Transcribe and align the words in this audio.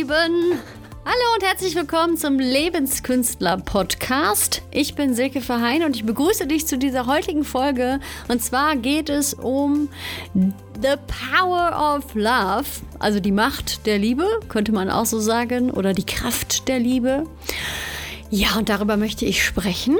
Lieben. 0.00 0.58
Hallo 1.04 1.34
und 1.34 1.44
herzlich 1.44 1.74
willkommen 1.74 2.16
zum 2.16 2.38
Lebenskünstler-Podcast. 2.38 4.62
Ich 4.70 4.94
bin 4.94 5.14
Silke 5.14 5.42
Verheyen 5.42 5.84
und 5.84 5.94
ich 5.94 6.06
begrüße 6.06 6.46
dich 6.46 6.66
zu 6.66 6.78
dieser 6.78 7.04
heutigen 7.04 7.44
Folge. 7.44 8.00
Und 8.28 8.42
zwar 8.42 8.76
geht 8.76 9.10
es 9.10 9.34
um 9.34 9.90
The 10.80 10.94
Power 11.06 11.98
of 11.98 12.14
Love, 12.14 12.64
also 12.98 13.20
die 13.20 13.30
Macht 13.30 13.84
der 13.84 13.98
Liebe, 13.98 14.26
könnte 14.48 14.72
man 14.72 14.88
auch 14.88 15.04
so 15.04 15.20
sagen, 15.20 15.70
oder 15.70 15.92
die 15.92 16.06
Kraft 16.06 16.66
der 16.66 16.78
Liebe. 16.78 17.24
Ja, 18.30 18.56
und 18.56 18.70
darüber 18.70 18.96
möchte 18.96 19.26
ich 19.26 19.44
sprechen. 19.44 19.98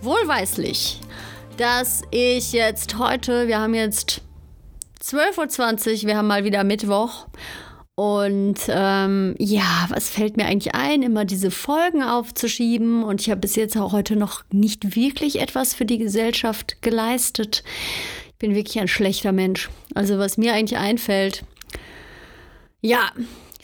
Wohlweislich, 0.00 1.02
dass 1.58 2.00
ich 2.10 2.52
jetzt 2.52 2.98
heute, 2.98 3.46
wir 3.46 3.58
haben 3.58 3.74
jetzt 3.74 4.22
12.20 5.02 6.04
Uhr, 6.04 6.08
wir 6.08 6.16
haben 6.16 6.28
mal 6.28 6.44
wieder 6.44 6.64
Mittwoch. 6.64 7.26
Und 7.96 8.58
ähm, 8.68 9.36
ja, 9.38 9.86
was 9.88 10.08
fällt 10.08 10.36
mir 10.36 10.46
eigentlich 10.46 10.74
ein, 10.74 11.02
immer 11.02 11.24
diese 11.24 11.52
Folgen 11.52 12.02
aufzuschieben? 12.02 13.04
Und 13.04 13.20
ich 13.20 13.30
habe 13.30 13.40
bis 13.40 13.54
jetzt 13.54 13.76
auch 13.76 13.92
heute 13.92 14.16
noch 14.16 14.42
nicht 14.50 14.96
wirklich 14.96 15.40
etwas 15.40 15.74
für 15.74 15.84
die 15.84 15.98
Gesellschaft 15.98 16.82
geleistet. 16.82 17.62
Ich 18.30 18.38
bin 18.38 18.56
wirklich 18.56 18.80
ein 18.80 18.88
schlechter 18.88 19.30
Mensch. 19.30 19.70
Also 19.94 20.18
was 20.18 20.36
mir 20.36 20.54
eigentlich 20.54 20.78
einfällt, 20.78 21.44
ja, 22.80 23.12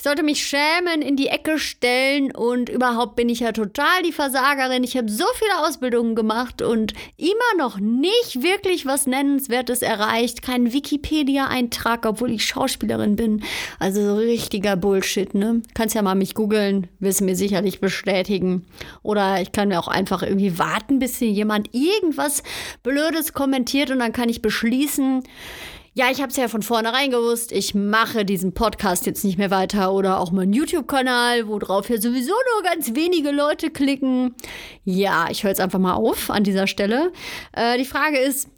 ich 0.00 0.04
sollte 0.04 0.22
mich 0.22 0.42
schämen, 0.42 1.02
in 1.02 1.16
die 1.16 1.26
Ecke 1.26 1.58
stellen 1.58 2.34
und 2.34 2.70
überhaupt 2.70 3.16
bin 3.16 3.28
ich 3.28 3.40
ja 3.40 3.52
total 3.52 4.02
die 4.02 4.12
Versagerin. 4.12 4.82
Ich 4.82 4.96
habe 4.96 5.10
so 5.10 5.26
viele 5.34 5.58
Ausbildungen 5.58 6.14
gemacht 6.14 6.62
und 6.62 6.94
immer 7.18 7.34
noch 7.58 7.78
nicht 7.78 8.42
wirklich 8.42 8.86
was 8.86 9.06
Nennenswertes 9.06 9.82
erreicht. 9.82 10.40
Kein 10.40 10.72
Wikipedia-Eintrag, 10.72 12.06
obwohl 12.06 12.30
ich 12.30 12.46
Schauspielerin 12.46 13.16
bin. 13.16 13.42
Also 13.78 14.00
so 14.00 14.14
richtiger 14.14 14.74
Bullshit, 14.74 15.34
ne? 15.34 15.60
Kannst 15.74 15.94
ja 15.94 16.00
mal 16.00 16.14
mich 16.14 16.34
googeln, 16.34 16.86
wirst 16.98 17.20
mir 17.20 17.36
sicherlich 17.36 17.82
bestätigen. 17.82 18.64
Oder 19.02 19.42
ich 19.42 19.52
kann 19.52 19.68
mir 19.68 19.78
auch 19.78 19.88
einfach 19.88 20.22
irgendwie 20.22 20.58
warten, 20.58 20.98
bis 20.98 21.18
hier 21.18 21.28
jemand 21.28 21.74
irgendwas 21.74 22.42
Blödes 22.82 23.34
kommentiert 23.34 23.90
und 23.90 23.98
dann 23.98 24.14
kann 24.14 24.30
ich 24.30 24.40
beschließen, 24.40 25.24
ja, 25.92 26.10
ich 26.10 26.20
habe 26.20 26.30
es 26.30 26.36
ja 26.36 26.46
von 26.46 26.62
vornherein 26.62 27.10
gewusst, 27.10 27.50
ich 27.50 27.74
mache 27.74 28.24
diesen 28.24 28.54
Podcast 28.54 29.06
jetzt 29.06 29.24
nicht 29.24 29.38
mehr 29.38 29.50
weiter 29.50 29.92
oder 29.92 30.20
auch 30.20 30.30
meinen 30.30 30.52
YouTube-Kanal, 30.52 31.48
worauf 31.48 31.90
ja 31.90 32.00
sowieso 32.00 32.32
nur 32.32 32.62
ganz 32.62 32.94
wenige 32.94 33.32
Leute 33.32 33.70
klicken. 33.70 34.34
Ja, 34.84 35.26
ich 35.30 35.42
höre 35.42 35.50
jetzt 35.50 35.60
einfach 35.60 35.80
mal 35.80 35.94
auf 35.94 36.30
an 36.30 36.44
dieser 36.44 36.68
Stelle. 36.68 37.12
Äh, 37.52 37.76
die 37.76 37.84
Frage 37.84 38.18
ist, 38.18 38.48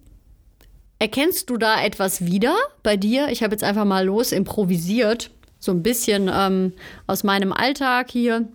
erkennst 0.99 1.49
du 1.49 1.57
da 1.57 1.83
etwas 1.83 2.23
wieder 2.23 2.55
bei 2.83 2.97
dir? 2.97 3.29
Ich 3.29 3.41
habe 3.41 3.53
jetzt 3.53 3.63
einfach 3.63 3.85
mal 3.85 4.05
los 4.05 4.31
improvisiert, 4.31 5.31
so 5.59 5.71
ein 5.71 5.81
bisschen 5.81 6.29
ähm, 6.31 6.73
aus 7.07 7.23
meinem 7.23 7.51
Alltag 7.51 8.11
hier. 8.11 8.47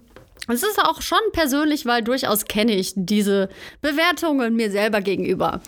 Es 0.47 0.63
ist 0.63 0.79
auch 0.83 1.03
schon 1.03 1.19
persönlich, 1.33 1.85
weil 1.85 2.03
durchaus 2.03 2.45
kenne 2.45 2.75
ich 2.75 2.93
diese 2.95 3.49
Bewertungen 3.83 4.55
mir 4.55 4.71
selber 4.71 5.01
gegenüber. 5.01 5.61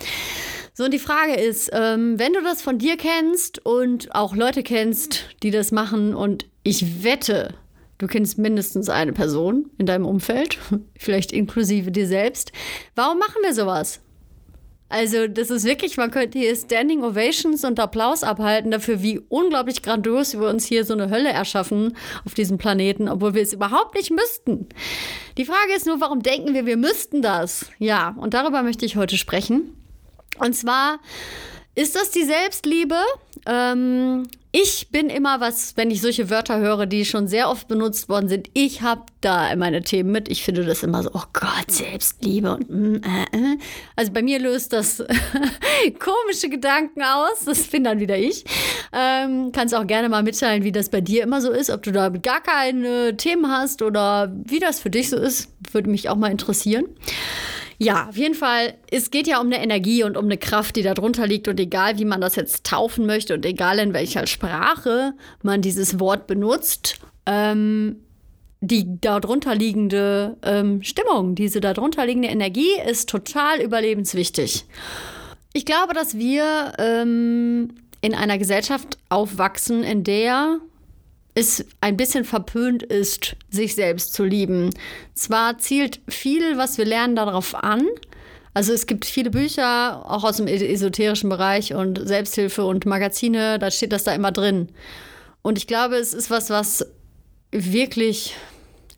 So, 0.81 0.87
und 0.87 0.95
die 0.95 0.99
Frage 0.99 1.35
ist, 1.35 1.69
ähm, 1.75 2.19
wenn 2.19 2.33
du 2.33 2.41
das 2.41 2.63
von 2.63 2.79
dir 2.79 2.97
kennst 2.97 3.59
und 3.67 4.15
auch 4.15 4.35
Leute 4.35 4.63
kennst, 4.63 5.27
die 5.43 5.51
das 5.51 5.73
machen, 5.73 6.15
und 6.15 6.47
ich 6.63 7.05
wette, 7.05 7.53
du 7.99 8.07
kennst 8.07 8.39
mindestens 8.39 8.89
eine 8.89 9.13
Person 9.13 9.69
in 9.77 9.85
deinem 9.85 10.07
Umfeld, 10.07 10.57
vielleicht 10.99 11.33
inklusive 11.33 11.91
dir 11.91 12.07
selbst, 12.07 12.53
warum 12.95 13.19
machen 13.19 13.43
wir 13.43 13.53
sowas? 13.53 14.01
Also, 14.89 15.29
das 15.29 15.51
ist 15.51 15.67
wirklich, 15.67 15.99
man 15.99 16.11
könnte 16.11 16.39
hier 16.39 16.57
Standing 16.57 17.05
Ovations 17.05 17.63
und 17.67 17.79
Applaus 17.79 18.23
abhalten 18.23 18.71
dafür, 18.71 19.03
wie 19.03 19.19
unglaublich 19.29 19.83
grandios 19.83 20.33
wir 20.33 20.49
uns 20.49 20.65
hier 20.65 20.87
so 20.87 20.95
eine 20.95 21.11
Hölle 21.11 21.29
erschaffen 21.29 21.95
auf 22.25 22.33
diesem 22.33 22.57
Planeten, 22.57 23.07
obwohl 23.11 23.35
wir 23.35 23.43
es 23.43 23.53
überhaupt 23.53 23.97
nicht 23.97 24.13
müssten. 24.13 24.71
Die 25.37 25.45
Frage 25.45 25.75
ist 25.77 25.85
nur, 25.85 26.01
warum 26.01 26.23
denken 26.23 26.55
wir, 26.55 26.65
wir 26.65 26.79
müssten 26.79 27.21
das? 27.21 27.67
Ja, 27.79 28.17
und 28.19 28.33
darüber 28.33 28.63
möchte 28.63 28.87
ich 28.87 28.97
heute 28.97 29.19
sprechen. 29.19 29.77
Und 30.39 30.55
zwar 30.55 30.99
ist 31.75 31.95
das 31.97 32.11
die 32.11 32.25
Selbstliebe. 32.25 32.97
Ähm, 33.47 34.27
ich 34.53 34.89
bin 34.91 35.11
immer 35.11 35.41
was, 35.41 35.77
wenn 35.77 35.93
ich 35.93 36.01
solche 36.01 36.29
Wörter 36.29 36.59
höre, 36.59 36.87
die 36.87 37.05
schon 37.05 37.29
sehr 37.29 37.49
oft 37.49 37.69
benutzt 37.69 38.09
worden 38.09 38.29
sind. 38.29 38.51
Ich 38.53 38.83
habe 38.83 39.03
da 39.21 39.55
meine 39.55 39.83
Themen 39.83 40.11
mit. 40.11 40.29
Ich 40.29 40.43
finde 40.43 40.65
das 40.65 40.83
immer 40.83 41.05
so, 41.05 41.11
oh 41.15 41.23
Gott, 41.33 41.71
Selbstliebe 41.71 42.55
und 42.55 42.69
mm, 42.69 42.95
äh, 42.97 43.37
äh. 43.37 43.59
also 43.95 44.13
bei 44.13 44.23
mir 44.23 44.41
löst 44.41 44.73
das 44.73 44.99
komische 46.01 46.49
Gedanken 46.49 47.03
aus. 47.03 47.45
Das 47.47 47.63
bin 47.69 47.85
dann 47.85 48.01
wieder 48.01 48.19
ich. 48.19 48.45
Ähm, 48.93 49.53
kannst 49.53 49.73
auch 49.73 49.87
gerne 49.87 50.09
mal 50.09 50.25
mitteilen, 50.25 50.65
wie 50.65 50.73
das 50.73 50.89
bei 50.89 51.01
dir 51.01 51.23
immer 51.23 51.41
so 51.41 51.53
ist, 51.53 51.71
ob 51.71 51.85
du 51.85 51.93
da 51.93 52.09
gar 52.09 52.43
keine 52.43 53.17
Themen 53.17 53.49
hast 53.49 53.83
oder 53.83 54.33
wie 54.47 54.59
das 54.59 54.81
für 54.81 54.91
dich 54.91 55.11
so 55.11 55.17
ist, 55.17 55.49
würde 55.71 55.89
mich 55.89 56.09
auch 56.09 56.17
mal 56.17 56.33
interessieren. 56.33 56.87
Ja, 57.83 58.11
auf 58.11 58.17
jeden 58.19 58.35
Fall, 58.35 58.75
es 58.91 59.11
geht 59.11 59.27
ja 59.27 59.41
um 59.41 59.47
eine 59.47 59.63
Energie 59.63 60.05
und 60.05 60.19
um 60.19 60.27
eine 60.27 60.37
Kraft, 60.37 60.77
die 60.77 60.83
da 60.83 60.93
drunter 60.93 61.27
liegt. 61.27 61.49
Und 61.49 61.59
egal, 61.59 61.99
wie 61.99 62.05
man 62.05 62.21
das 62.21 62.37
jetzt 62.37 62.67
taufen 62.67 63.07
möchte 63.07 63.33
und 63.33 63.47
egal 63.47 63.79
in 63.79 63.95
welcher 63.95 64.27
Sprache 64.27 65.15
man 65.43 65.63
dieses 65.63 65.99
Wort 65.99 66.27
benutzt, 66.27 67.01
ähm, 67.25 67.97
die 68.61 69.01
darunter 69.01 69.55
liegende 69.55 70.37
ähm, 70.43 70.83
Stimmung, 70.83 71.35
diese 71.35 71.63
darunter 71.63 72.05
liegende 72.05 72.29
Energie 72.29 72.79
ist 72.87 73.09
total 73.09 73.63
überlebenswichtig. 73.63 74.67
Ich 75.55 75.65
glaube, 75.65 75.95
dass 75.95 76.19
wir 76.19 76.75
ähm, 76.77 77.73
in 78.03 78.15
einer 78.15 78.37
Gesellschaft 78.37 78.99
aufwachsen, 79.09 79.85
in 79.85 80.05
der 80.05 80.61
es 81.35 81.65
ein 81.81 81.97
bisschen 81.97 82.25
verpönt 82.25 82.83
ist, 82.83 83.37
sich 83.51 83.75
selbst 83.75 84.15
zu 84.15 84.25
lieben. 84.25 84.71
Zwar 85.15 85.59
zielt 85.59 86.01
viel, 86.09 86.57
was 86.57 86.79
wir 86.79 86.85
lernen, 86.85 87.17
darauf 87.17 87.55
an. 87.55 87.87
Also 88.53 88.73
es 88.73 88.87
gibt 88.87 89.05
viele 89.05 89.31
Bücher, 89.31 90.05
auch 90.11 90.25
aus 90.25 90.39
dem 90.39 90.49
esoterischen 90.49 91.31
Bereich 91.31 91.73
und 91.73 92.01
Selbsthilfe 92.05 92.65
und 92.65 92.85
Magazine, 92.85 93.59
da 93.61 93.71
steht 93.71 93.93
das 93.93 94.05
da 94.05 94.13
immer 94.13 94.33
drin. 94.33 94.69
Und 95.43 95.57
ich 95.57 95.67
glaube, 95.69 95.97
es 95.97 96.13
ist 96.13 96.31
was, 96.31 96.51
was 96.51 96.85
wirklich 97.53 98.35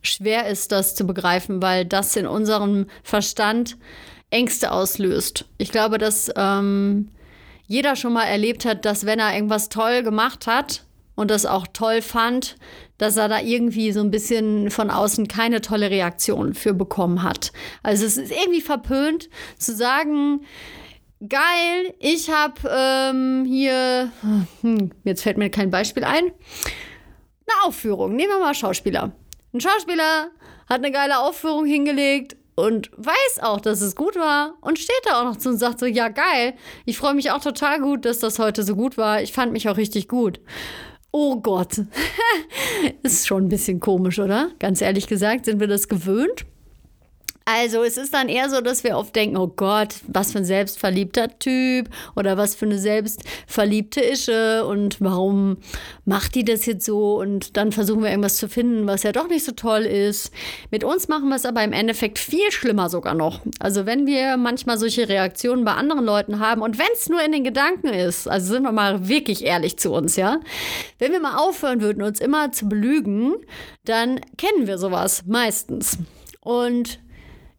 schwer 0.01 0.47
ist, 0.47 0.71
das 0.71 0.95
zu 0.95 1.05
begreifen, 1.05 1.61
weil 1.61 1.85
das 1.85 2.15
in 2.15 2.27
unserem 2.27 2.87
Verstand 3.03 3.77
Ängste 4.31 4.71
auslöst. 4.71 5.45
Ich 5.59 5.71
glaube, 5.71 5.99
dass 5.99 6.31
ähm, 6.35 7.09
jeder 7.67 7.95
schon 7.95 8.13
mal 8.13 8.25
erlebt 8.25 8.65
hat, 8.65 8.85
dass 8.85 9.05
wenn 9.05 9.19
er 9.19 9.33
irgendwas 9.35 9.69
toll 9.69 10.01
gemacht 10.01 10.47
hat, 10.47 10.83
und 11.15 11.31
das 11.31 11.45
auch 11.45 11.67
toll 11.73 12.01
fand, 12.01 12.55
dass 12.97 13.17
er 13.17 13.27
da 13.27 13.39
irgendwie 13.39 13.91
so 13.91 13.99
ein 13.99 14.11
bisschen 14.11 14.71
von 14.71 14.89
außen 14.89 15.27
keine 15.27 15.61
tolle 15.61 15.89
Reaktion 15.89 16.53
für 16.53 16.73
bekommen 16.73 17.23
hat. 17.23 17.51
Also 17.83 18.05
es 18.05 18.17
ist 18.17 18.31
irgendwie 18.31 18.61
verpönt 18.61 19.29
zu 19.57 19.75
sagen, 19.75 20.41
geil, 21.27 21.93
ich 21.99 22.29
habe 22.29 22.69
ähm, 22.69 23.45
hier, 23.45 24.11
hm, 24.61 24.91
jetzt 25.03 25.23
fällt 25.23 25.37
mir 25.37 25.49
kein 25.49 25.69
Beispiel 25.69 26.03
ein, 26.03 26.25
eine 26.25 27.65
Aufführung. 27.65 28.15
Nehmen 28.15 28.31
wir 28.31 28.39
mal 28.39 28.55
Schauspieler. 28.55 29.11
Ein 29.53 29.61
Schauspieler 29.61 30.29
hat 30.67 30.77
eine 30.77 30.91
geile 30.91 31.19
Aufführung 31.19 31.65
hingelegt 31.65 32.35
und 32.55 32.91
weiß 32.95 33.41
auch, 33.41 33.59
dass 33.61 33.81
es 33.81 33.95
gut 33.95 34.15
war 34.15 34.55
und 34.61 34.79
steht 34.79 35.01
da 35.05 35.21
auch 35.21 35.25
noch 35.25 35.37
zu 35.37 35.49
und 35.49 35.57
sagt 35.57 35.79
so, 35.79 35.85
ja 35.85 36.09
geil, 36.09 36.53
ich 36.85 36.97
freue 36.97 37.13
mich 37.13 37.31
auch 37.31 37.41
total 37.41 37.79
gut, 37.79 38.05
dass 38.05 38.19
das 38.19 38.39
heute 38.39 38.63
so 38.63 38.75
gut 38.75 38.97
war. 38.97 39.21
Ich 39.21 39.33
fand 39.33 39.51
mich 39.51 39.69
auch 39.69 39.77
richtig 39.77 40.07
gut. 40.07 40.39
Oh 41.15 41.39
Gott. 41.39 41.79
ist 43.03 43.27
schon 43.27 43.45
ein 43.45 43.49
bisschen 43.49 43.79
komisch, 43.79 44.17
oder? 44.17 44.49
Ganz 44.57 44.81
ehrlich 44.81 45.05
gesagt, 45.05 45.45
sind 45.45 45.59
wir 45.59 45.67
das 45.67 45.87
gewöhnt? 45.87 46.47
Also 47.45 47.83
es 47.83 47.97
ist 47.97 48.13
dann 48.13 48.29
eher 48.29 48.49
so, 48.49 48.61
dass 48.61 48.85
wir 48.85 48.97
oft 48.97 49.13
denken, 49.15 49.35
oh 49.35 49.47
Gott, 49.47 49.95
was 50.07 50.31
für 50.31 50.37
ein 50.37 50.45
selbstverliebter 50.45 51.39
Typ 51.39 51.89
oder 52.15 52.37
was 52.37 52.55
für 52.55 52.65
eine 52.65 52.77
selbstverliebte 52.77 53.99
Ische 53.99 54.65
und 54.65 55.01
warum 55.01 55.57
macht 56.05 56.35
die 56.35 56.45
das 56.45 56.65
jetzt 56.65 56.85
so 56.85 57.19
und 57.19 57.57
dann 57.57 57.73
versuchen 57.73 58.01
wir 58.01 58.11
irgendwas 58.11 58.37
zu 58.37 58.47
finden, 58.47 58.87
was 58.87 59.03
ja 59.03 59.11
doch 59.11 59.27
nicht 59.27 59.43
so 59.43 59.51
toll 59.51 59.81
ist. 59.81 60.31
Mit 60.71 60.85
uns 60.85 61.09
machen 61.09 61.27
wir 61.27 61.35
es 61.35 61.45
aber 61.45 61.63
im 61.63 61.73
Endeffekt 61.73 62.17
viel 62.17 62.49
schlimmer 62.51 62.89
sogar 62.89 63.13
noch. 63.13 63.41
Also 63.59 63.85
wenn 63.85 64.07
wir 64.07 64.37
manchmal 64.37 64.77
solche 64.77 65.09
Reaktionen 65.09 65.65
bei 65.65 65.73
anderen 65.73 66.05
Leuten 66.05 66.39
haben 66.39 66.61
und 66.61 66.77
wenn 66.77 66.87
es 66.93 67.09
nur 67.09 67.21
in 67.23 67.33
den 67.33 67.43
Gedanken 67.43 67.87
ist, 67.87 68.27
also 68.27 68.53
sind 68.53 68.63
wir 68.63 68.71
mal 68.71 69.09
wirklich 69.09 69.43
ehrlich 69.43 69.77
zu 69.77 69.91
uns, 69.91 70.15
ja. 70.15 70.39
Wenn 70.97 71.11
wir 71.11 71.19
mal 71.19 71.37
aufhören 71.37 71.81
würden, 71.81 72.03
uns 72.03 72.21
immer 72.21 72.53
zu 72.53 72.69
belügen, 72.69 73.35
dann 73.83 74.21
kennen 74.37 74.65
wir 74.67 74.77
sowas 74.77 75.23
meistens. 75.27 75.97
Und 76.39 76.99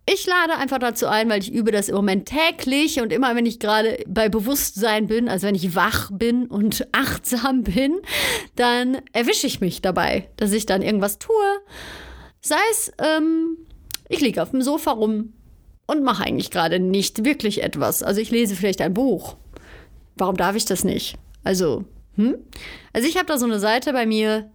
ich 0.06 0.26
lade 0.26 0.56
einfach 0.56 0.78
dazu 0.78 1.06
ein, 1.06 1.30
weil 1.30 1.40
ich 1.40 1.52
übe 1.52 1.72
das 1.72 1.88
im 1.88 1.94
Moment 1.94 2.28
täglich 2.28 3.00
und 3.00 3.12
immer, 3.12 3.34
wenn 3.34 3.46
ich 3.46 3.58
gerade 3.58 4.04
bei 4.06 4.28
Bewusstsein 4.28 5.06
bin, 5.06 5.28
also 5.28 5.46
wenn 5.46 5.54
ich 5.54 5.74
wach 5.74 6.10
bin 6.12 6.46
und 6.46 6.86
achtsam 6.92 7.62
bin, 7.62 8.00
dann 8.56 8.98
erwische 9.12 9.46
ich 9.46 9.60
mich 9.60 9.80
dabei, 9.80 10.28
dass 10.36 10.52
ich 10.52 10.66
dann 10.66 10.82
irgendwas 10.82 11.18
tue. 11.18 11.34
Sei 12.40 12.56
es, 12.70 12.92
ähm, 12.98 13.56
ich 14.08 14.20
liege 14.20 14.42
auf 14.42 14.50
dem 14.50 14.60
Sofa 14.60 14.92
rum 14.92 15.32
und 15.86 16.02
mache 16.02 16.24
eigentlich 16.24 16.50
gerade 16.50 16.78
nicht 16.78 17.24
wirklich 17.24 17.62
etwas. 17.62 18.02
Also 18.02 18.20
ich 18.20 18.30
lese 18.30 18.56
vielleicht 18.56 18.82
ein 18.82 18.94
Buch. 18.94 19.36
Warum 20.16 20.36
darf 20.36 20.54
ich 20.54 20.66
das 20.66 20.84
nicht? 20.84 21.16
Also, 21.44 21.84
hm? 22.16 22.36
Also 22.92 23.08
ich 23.08 23.16
habe 23.16 23.26
da 23.26 23.38
so 23.38 23.46
eine 23.46 23.58
Seite 23.58 23.92
bei 23.92 24.06
mir, 24.06 24.50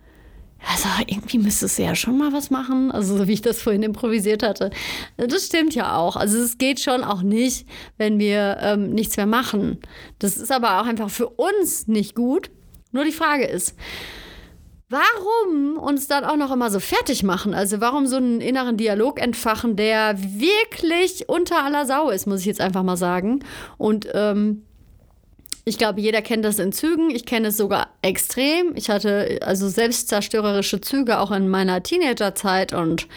also 0.68 0.90
irgendwie 1.08 1.38
müsstest 1.38 1.80
du 1.80 1.84
ja 1.84 1.96
schon 1.96 2.18
mal 2.18 2.34
was 2.34 2.50
machen, 2.50 2.92
also 2.92 3.18
so 3.18 3.28
wie 3.28 3.34
ich 3.34 3.42
das 3.42 3.62
vorhin 3.62 3.84
improvisiert 3.84 4.44
hatte. 4.44 4.72
Das 5.18 5.46
stimmt 5.46 5.74
ja 5.74 5.96
auch. 5.96 6.16
Also 6.16 6.38
es 6.38 6.58
geht 6.58 6.80
schon 6.80 7.04
auch 7.04 7.22
nicht, 7.22 7.68
wenn 7.98 8.20
wir 8.20 8.58
ähm, 8.62 8.92
nichts 8.92 9.18
mehr 9.18 9.26
machen. 9.26 9.80
Das 10.20 10.38
ist 10.38 10.52
aber 10.52 10.82
auch 10.82 10.86
einfach 10.86 11.10
für 11.10 11.30
uns 11.30 11.88
nicht 11.88 12.16
gut. 12.16 12.52
Nur 12.92 13.06
die 13.06 13.12
Frage 13.12 13.46
ist, 13.46 13.76
warum 14.90 15.78
uns 15.78 16.08
dann 16.08 16.26
auch 16.26 16.36
noch 16.36 16.52
immer 16.52 16.70
so 16.72 16.80
fertig 16.80 17.24
machen? 17.24 17.54
Also 17.54 17.80
warum 17.80 18.08
so 18.08 18.18
einen 18.18 18.42
inneren 18.42 18.78
Dialog 18.78 19.22
entfachen, 19.22 19.76
der 19.76 20.16
wirklich 20.20 21.30
unter 21.30 21.64
aller 21.64 21.86
Sau 21.86 22.10
ist, 22.10 22.28
muss 22.28 22.42
ich 22.42 22.48
jetzt 22.48 22.62
einfach 22.62 22.84
mal 22.84 22.98
sagen. 22.98 23.44
Und 23.78 24.08
ähm, 24.14 24.64
ich 25.66 25.78
glaube, 25.78 26.02
jeder 26.02 26.22
kennt 26.22 26.46
das 26.46 26.60
in 26.60 26.72
Zügen. 26.72 27.10
Ich 27.10 27.26
kenne 27.26 27.50
es 27.50 27.58
sogar 27.58 27.90
extrem. 28.02 28.76
Ich 28.76 28.90
hatte 28.90 29.40
also 29.42 29.68
selbstzerstörerische 29.70 30.82
Züge 30.82 31.20
auch 31.20 31.32
in 31.32 31.50
meiner 31.50 31.84
Teenagerzeit 31.84 32.74
und 32.74 33.08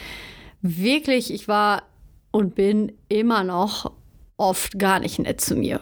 wirklich, 0.61 1.33
ich 1.33 1.49
war 1.49 1.83
und 2.31 2.55
bin 2.55 2.93
immer 3.09 3.45
noch 3.45 3.93
oft 4.37 4.79
gar 4.79 4.99
nicht 4.99 5.19
nett 5.19 5.41
zu 5.41 5.55
mir. 5.55 5.81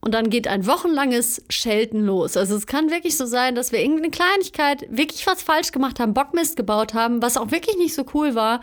Und 0.00 0.14
dann 0.14 0.30
geht 0.30 0.48
ein 0.48 0.66
wochenlanges 0.66 1.44
Schelten 1.48 2.04
los. 2.04 2.36
Also 2.36 2.56
es 2.56 2.66
kann 2.66 2.90
wirklich 2.90 3.16
so 3.16 3.24
sein, 3.24 3.54
dass 3.54 3.70
wir 3.70 3.78
irgendeine 3.78 4.10
Kleinigkeit 4.10 4.84
wirklich 4.90 5.26
was 5.28 5.42
falsch 5.42 5.70
gemacht 5.70 6.00
haben, 6.00 6.12
Bockmist 6.12 6.56
gebaut 6.56 6.92
haben, 6.92 7.22
was 7.22 7.36
auch 7.36 7.52
wirklich 7.52 7.76
nicht 7.76 7.94
so 7.94 8.04
cool 8.12 8.34
war. 8.34 8.60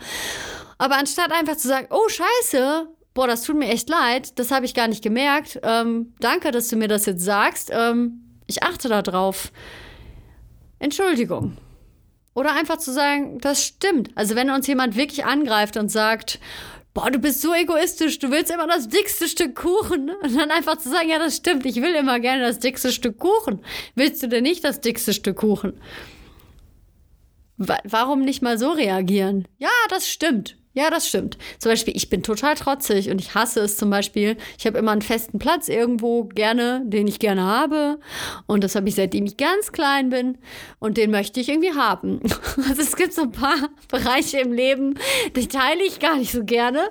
Aber 0.76 0.98
anstatt 0.98 1.32
einfach 1.32 1.56
zu 1.56 1.68
sagen, 1.68 1.88
oh 1.90 2.08
scheiße, 2.08 2.88
boah, 3.14 3.26
das 3.26 3.42
tut 3.42 3.56
mir 3.56 3.68
echt 3.68 3.88
leid, 3.88 4.38
das 4.38 4.50
habe 4.50 4.66
ich 4.66 4.74
gar 4.74 4.88
nicht 4.88 5.02
gemerkt. 5.02 5.60
Ähm, 5.62 6.14
danke, 6.20 6.50
dass 6.50 6.68
du 6.68 6.76
mir 6.76 6.88
das 6.88 7.06
jetzt 7.06 7.24
sagst. 7.24 7.70
Ähm, 7.72 8.22
ich 8.46 8.62
achte 8.62 8.88
darauf. 8.88 9.52
Entschuldigung. 10.78 11.56
Oder 12.34 12.54
einfach 12.54 12.78
zu 12.78 12.92
sagen, 12.92 13.38
das 13.40 13.64
stimmt. 13.64 14.10
Also 14.14 14.34
wenn 14.34 14.50
uns 14.50 14.66
jemand 14.66 14.96
wirklich 14.96 15.24
angreift 15.24 15.76
und 15.76 15.88
sagt, 15.88 16.38
boah, 16.94 17.10
du 17.10 17.18
bist 17.18 17.42
so 17.42 17.52
egoistisch, 17.54 18.18
du 18.18 18.30
willst 18.30 18.50
immer 18.50 18.66
das 18.66 18.88
dickste 18.88 19.28
Stück 19.28 19.56
Kuchen. 19.56 20.10
Und 20.22 20.36
dann 20.36 20.50
einfach 20.50 20.76
zu 20.76 20.90
sagen, 20.90 21.08
ja, 21.08 21.18
das 21.18 21.36
stimmt, 21.36 21.66
ich 21.66 21.76
will 21.76 21.94
immer 21.94 22.20
gerne 22.20 22.42
das 22.42 22.58
dickste 22.58 22.92
Stück 22.92 23.18
Kuchen. 23.18 23.60
Willst 23.94 24.22
du 24.22 24.28
denn 24.28 24.44
nicht 24.44 24.64
das 24.64 24.80
dickste 24.80 25.12
Stück 25.12 25.36
Kuchen? 25.38 25.80
Warum 27.56 28.22
nicht 28.22 28.40
mal 28.40 28.58
so 28.58 28.70
reagieren? 28.70 29.46
Ja, 29.58 29.68
das 29.90 30.08
stimmt. 30.08 30.56
Ja, 30.80 30.88
das 30.88 31.06
stimmt. 31.06 31.36
Zum 31.58 31.72
Beispiel, 31.72 31.94
ich 31.94 32.08
bin 32.08 32.22
total 32.22 32.54
trotzig 32.54 33.10
und 33.10 33.20
ich 33.20 33.34
hasse 33.34 33.60
es 33.60 33.76
zum 33.76 33.90
Beispiel. 33.90 34.38
Ich 34.58 34.66
habe 34.66 34.78
immer 34.78 34.92
einen 34.92 35.02
festen 35.02 35.38
Platz 35.38 35.68
irgendwo 35.68 36.24
gerne, 36.24 36.80
den 36.86 37.06
ich 37.06 37.18
gerne 37.18 37.42
habe. 37.42 37.98
Und 38.46 38.64
das 38.64 38.76
habe 38.76 38.88
ich 38.88 38.94
seitdem 38.94 39.26
ich 39.26 39.36
ganz 39.36 39.72
klein 39.72 40.08
bin. 40.08 40.38
Und 40.78 40.96
den 40.96 41.10
möchte 41.10 41.38
ich 41.38 41.50
irgendwie 41.50 41.74
haben. 41.74 42.20
Also 42.70 42.82
es 42.82 42.96
gibt 42.96 43.12
so 43.12 43.22
ein 43.22 43.32
paar 43.32 43.68
Bereiche 43.88 44.38
im 44.38 44.52
Leben, 44.52 44.94
die 45.34 45.48
teile 45.48 45.82
ich 45.82 45.98
gar 45.98 46.16
nicht 46.16 46.30
so 46.32 46.44
gerne. 46.44 46.90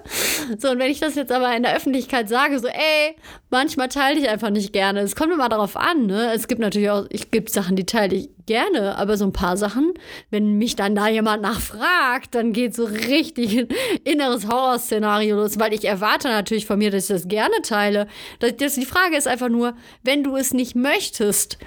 So, 0.57 0.71
und 0.71 0.79
wenn 0.79 0.91
ich 0.91 0.99
das 0.99 1.15
jetzt 1.15 1.31
aber 1.31 1.55
in 1.55 1.63
der 1.63 1.75
Öffentlichkeit 1.75 2.27
sage, 2.27 2.59
so, 2.59 2.67
ey, 2.67 3.15
manchmal 3.49 3.87
teile 3.87 4.19
ich 4.19 4.27
einfach 4.27 4.49
nicht 4.49 4.73
gerne. 4.73 4.99
Es 4.99 5.15
kommt 5.15 5.31
immer 5.31 5.47
darauf 5.47 5.77
an, 5.77 6.05
ne? 6.07 6.33
Es 6.33 6.47
gibt 6.47 6.59
natürlich 6.59 6.89
auch, 6.89 7.05
es 7.09 7.31
gibt 7.31 7.49
Sachen, 7.49 7.75
die 7.75 7.85
teile 7.85 8.15
ich 8.15 8.29
gerne, 8.49 8.97
aber 8.97 9.15
so 9.15 9.25
ein 9.25 9.31
paar 9.31 9.57
Sachen, 9.57 9.93
wenn 10.31 10.57
mich 10.57 10.75
dann 10.75 10.95
da 10.95 11.07
jemand 11.07 11.43
nachfragt, 11.43 12.33
dann 12.33 12.51
geht 12.51 12.73
so 12.73 12.85
richtig 12.85 13.59
ein 13.59 13.67
inneres 14.03 14.47
Horrorszenario 14.47 15.35
los, 15.35 15.59
weil 15.59 15.71
ich 15.71 15.85
erwarte 15.85 16.29
natürlich 16.29 16.65
von 16.65 16.79
mir, 16.79 16.89
dass 16.89 17.03
ich 17.03 17.15
das 17.15 17.27
gerne 17.27 17.61
teile. 17.61 18.07
Das, 18.39 18.55
das, 18.57 18.73
die 18.73 18.87
Frage 18.87 19.15
ist 19.15 19.27
einfach 19.27 19.49
nur, 19.49 19.75
wenn 20.03 20.23
du 20.23 20.35
es 20.35 20.51
nicht 20.51 20.75
möchtest, 20.75 21.59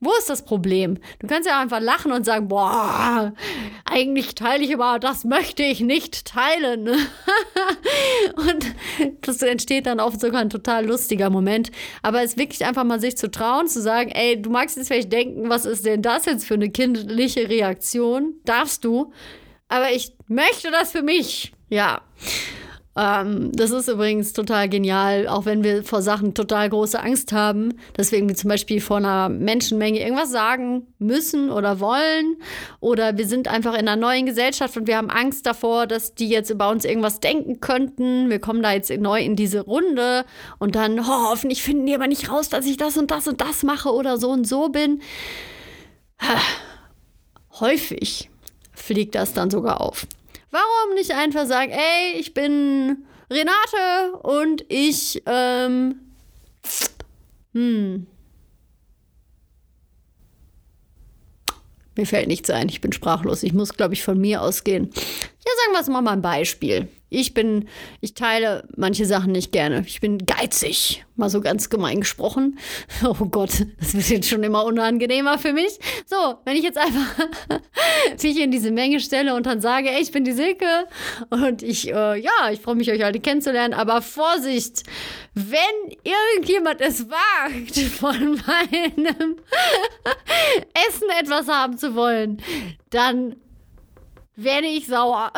wo 0.00 0.12
ist 0.14 0.30
das 0.30 0.44
Problem? 0.44 0.98
Du 1.18 1.26
kannst 1.26 1.48
ja 1.48 1.60
einfach 1.60 1.80
lachen 1.80 2.12
und 2.12 2.24
sagen, 2.24 2.46
boah, 2.46 3.32
eigentlich 3.84 4.36
teile 4.36 4.62
ich 4.62 4.72
aber, 4.72 5.00
das 5.00 5.24
möchte 5.24 5.64
ich 5.64 5.80
nicht 5.80 6.24
teilen. 6.24 6.88
und 8.36 8.66
das 9.22 9.42
entsteht 9.42 9.86
dann 9.86 9.98
oft 9.98 10.20
sogar 10.20 10.40
ein 10.40 10.50
total 10.50 10.86
lustiger 10.86 11.30
Moment. 11.30 11.72
Aber 12.02 12.22
es 12.22 12.32
ist 12.32 12.38
wirklich 12.38 12.64
einfach 12.64 12.84
mal 12.84 13.00
sich 13.00 13.16
zu 13.16 13.28
trauen, 13.30 13.66
zu 13.66 13.82
sagen, 13.82 14.10
ey, 14.10 14.40
du 14.40 14.50
magst 14.50 14.76
jetzt 14.76 14.86
vielleicht 14.86 15.12
denken, 15.12 15.48
was 15.48 15.64
ist 15.64 15.84
denn 15.84 16.02
das 16.02 16.26
jetzt 16.26 16.46
für 16.46 16.54
eine 16.54 16.70
kindliche 16.70 17.48
Reaktion? 17.48 18.34
Darfst 18.44 18.84
du. 18.84 19.12
Aber 19.68 19.90
ich 19.90 20.12
möchte 20.28 20.70
das 20.70 20.92
für 20.92 21.02
mich. 21.02 21.52
Ja. 21.68 22.02
Ähm, 22.98 23.52
das 23.52 23.70
ist 23.70 23.86
übrigens 23.86 24.32
total 24.32 24.68
genial, 24.68 25.28
auch 25.28 25.44
wenn 25.44 25.62
wir 25.62 25.84
vor 25.84 26.02
Sachen 26.02 26.34
total 26.34 26.68
große 26.68 27.00
Angst 27.00 27.32
haben, 27.32 27.74
dass 27.92 28.10
wir 28.10 28.18
irgendwie 28.18 28.34
zum 28.34 28.48
Beispiel 28.50 28.80
vor 28.80 28.96
einer 28.96 29.28
Menschenmenge 29.28 30.00
irgendwas 30.00 30.32
sagen 30.32 30.88
müssen 30.98 31.50
oder 31.52 31.78
wollen. 31.78 32.38
Oder 32.80 33.16
wir 33.16 33.28
sind 33.28 33.46
einfach 33.46 33.74
in 33.74 33.86
einer 33.86 33.94
neuen 33.94 34.26
Gesellschaft 34.26 34.76
und 34.76 34.88
wir 34.88 34.96
haben 34.96 35.10
Angst 35.10 35.46
davor, 35.46 35.86
dass 35.86 36.16
die 36.16 36.28
jetzt 36.28 36.50
über 36.50 36.70
uns 36.70 36.84
irgendwas 36.84 37.20
denken 37.20 37.60
könnten. 37.60 38.30
Wir 38.30 38.40
kommen 38.40 38.62
da 38.62 38.72
jetzt 38.72 38.90
neu 38.90 39.20
in 39.20 39.36
diese 39.36 39.60
Runde 39.60 40.24
und 40.58 40.74
dann, 40.74 40.98
oh, 40.98 41.30
hoffentlich 41.30 41.62
finden 41.62 41.86
die 41.86 41.94
aber 41.94 42.08
nicht 42.08 42.32
raus, 42.32 42.48
dass 42.48 42.66
ich 42.66 42.78
das 42.78 42.96
und 42.96 43.12
das 43.12 43.28
und 43.28 43.40
das 43.40 43.62
mache 43.62 43.92
oder 43.92 44.18
so 44.18 44.30
und 44.30 44.44
so 44.44 44.70
bin. 44.70 45.02
Häufig 47.60 48.28
fliegt 48.72 49.14
das 49.14 49.34
dann 49.34 49.50
sogar 49.50 49.80
auf. 49.80 50.04
Warum 50.50 50.94
nicht 50.94 51.12
einfach 51.12 51.46
sagen, 51.46 51.72
ey, 51.72 52.18
ich 52.18 52.34
bin 52.34 53.06
Renate 53.30 54.16
und 54.22 54.64
ich, 54.68 55.22
ähm, 55.26 56.00
hm. 57.52 58.06
Mir 61.96 62.06
fällt 62.06 62.28
nichts 62.28 62.48
ein, 62.48 62.68
ich 62.68 62.80
bin 62.80 62.92
sprachlos. 62.92 63.42
Ich 63.42 63.52
muss, 63.52 63.74
glaube 63.74 63.94
ich, 63.94 64.04
von 64.04 64.18
mir 64.18 64.40
ausgehen. 64.40 64.90
Ja, 64.94 65.52
sagen 65.64 65.72
wir 65.72 65.80
es 65.80 65.88
mal 65.88 66.00
mal 66.00 66.12
ein 66.12 66.22
Beispiel. 66.22 66.88
Ich 67.10 67.32
bin, 67.32 67.68
ich 68.00 68.14
teile 68.14 68.68
manche 68.76 69.06
Sachen 69.06 69.32
nicht 69.32 69.50
gerne. 69.50 69.82
Ich 69.86 70.00
bin 70.00 70.26
geizig, 70.26 71.04
mal 71.16 71.30
so 71.30 71.40
ganz 71.40 71.70
gemein 71.70 72.00
gesprochen. 72.00 72.58
Oh 73.04 73.26
Gott, 73.26 73.50
das 73.78 73.94
wird 73.94 74.08
jetzt 74.08 74.28
schon 74.28 74.42
immer 74.42 74.64
unangenehmer 74.64 75.38
für 75.38 75.52
mich. 75.52 75.78
So, 76.06 76.34
wenn 76.44 76.56
ich 76.56 76.62
jetzt 76.62 76.78
einfach 76.78 77.16
mich 78.22 78.38
in 78.38 78.50
diese 78.50 78.70
Menge 78.70 79.00
stelle 79.00 79.34
und 79.34 79.46
dann 79.46 79.60
sage, 79.60 79.88
ey, 79.88 80.02
ich 80.02 80.12
bin 80.12 80.24
die 80.24 80.32
Silke 80.32 80.66
und 81.30 81.62
ich, 81.62 81.88
äh, 81.88 82.20
ja, 82.20 82.50
ich 82.52 82.60
freue 82.60 82.74
mich, 82.74 82.90
euch 82.90 83.04
alle 83.04 83.20
kennenzulernen, 83.20 83.72
aber 83.72 84.02
Vorsicht, 84.02 84.82
wenn 85.34 85.56
irgendjemand 86.04 86.80
es 86.80 87.06
wagt, 87.08 87.78
von 87.98 88.40
meinem 88.46 89.36
Essen 90.88 91.08
etwas 91.20 91.48
haben 91.48 91.78
zu 91.78 91.94
wollen, 91.94 92.42
dann 92.90 93.36
werde 94.38 94.66
ich 94.66 94.86
sauer. 94.86 95.32